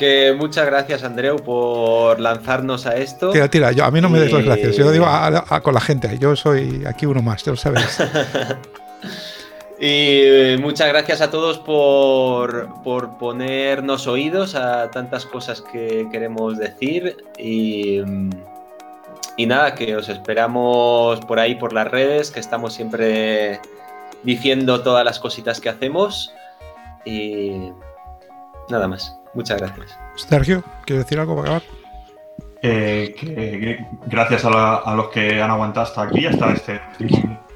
[0.00, 3.32] Que muchas gracias, Andreu, por lanzarnos a esto.
[3.32, 5.44] Tira, tira, yo, a mí no me des las Y- gracias, yo lo digo a-
[5.46, 7.98] a- con la gente, yo soy aquí uno más, ya lo sabéis.
[9.82, 9.86] Y
[10.24, 17.16] eh, muchas gracias a todos por, por ponernos oídos a tantas cosas que queremos decir.
[17.38, 18.30] Y, mm,
[19.38, 23.58] y nada, que os esperamos por ahí, por las redes, que estamos siempre
[24.22, 26.34] diciendo todas las cositas que hacemos.
[27.06, 27.72] Y
[28.68, 29.16] nada más.
[29.34, 29.96] Muchas gracias.
[30.16, 31.62] Sergio, ¿quieres decir algo para acabar?
[32.62, 36.80] Eh, que- que gracias a, la- a los que han aguantado hasta aquí, hasta este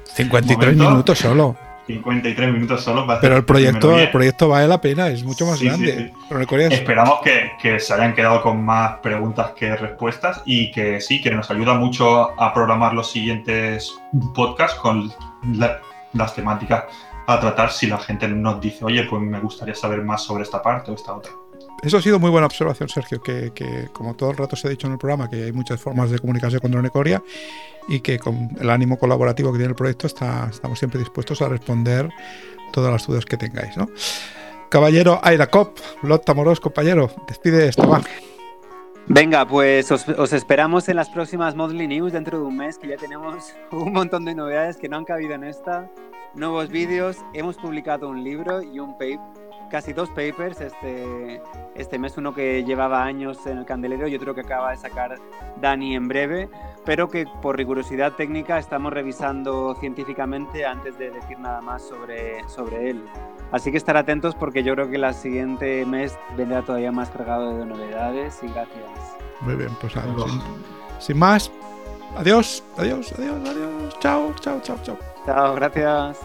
[0.05, 0.89] 53 Momento.
[0.91, 1.55] minutos solo.
[1.87, 3.05] 53 minutos solo.
[3.05, 6.11] para Pero el proyecto, el proyecto vale la pena, es mucho más Sí, grande.
[6.29, 6.73] sí.
[6.73, 11.29] Esperamos que, que se hayan quedado con más preguntas que respuestas y que sí, que
[11.29, 13.93] nos ayuda mucho a programar los siguientes
[14.33, 15.11] podcasts con
[15.53, 15.79] la-
[16.13, 16.85] las temáticas
[17.27, 20.63] a tratar si la gente nos dice, oye, pues me gustaría saber más sobre esta
[20.63, 21.31] parte o esta otra.
[21.83, 24.69] Eso ha sido muy buena observación, Sergio, que, que como todo el rato se ha
[24.71, 27.21] dicho en el programa, que hay muchas formas de comunicarse con Dronecoria
[27.87, 31.49] y que con el ánimo colaborativo que tiene el proyecto está, estamos siempre dispuestos a
[31.49, 32.09] responder
[32.71, 33.77] todas las dudas que tengáis.
[33.77, 33.89] ¿no?
[34.69, 38.01] Caballero Airacop, Lot Tamoros, compañero, despide esto, va.
[39.07, 42.87] Venga, pues os, os esperamos en las próximas Monthly News dentro de un mes, que
[42.87, 45.91] ya tenemos un montón de novedades que no han cabido en esta.
[46.33, 49.19] Nuevos vídeos, hemos publicado un libro y un paper,
[49.69, 51.41] casi dos papers este,
[51.75, 55.17] este mes, uno que llevaba años en el candelero y otro que acaba de sacar
[55.61, 56.49] Dani en breve,
[56.85, 62.91] pero que por rigurosidad técnica estamos revisando científicamente antes de decir nada más sobre, sobre
[62.91, 63.03] él.
[63.51, 67.57] Así que estar atentos porque yo creo que el siguiente mes vendrá todavía más cargado
[67.57, 69.17] de novedades y gracias.
[69.41, 70.41] Muy bien, pues nada, sin,
[70.99, 71.51] sin más,
[72.17, 74.97] adiós, adiós, adiós, adiós, chao, chao, chao, chao.
[75.25, 76.19] Chao, gracias.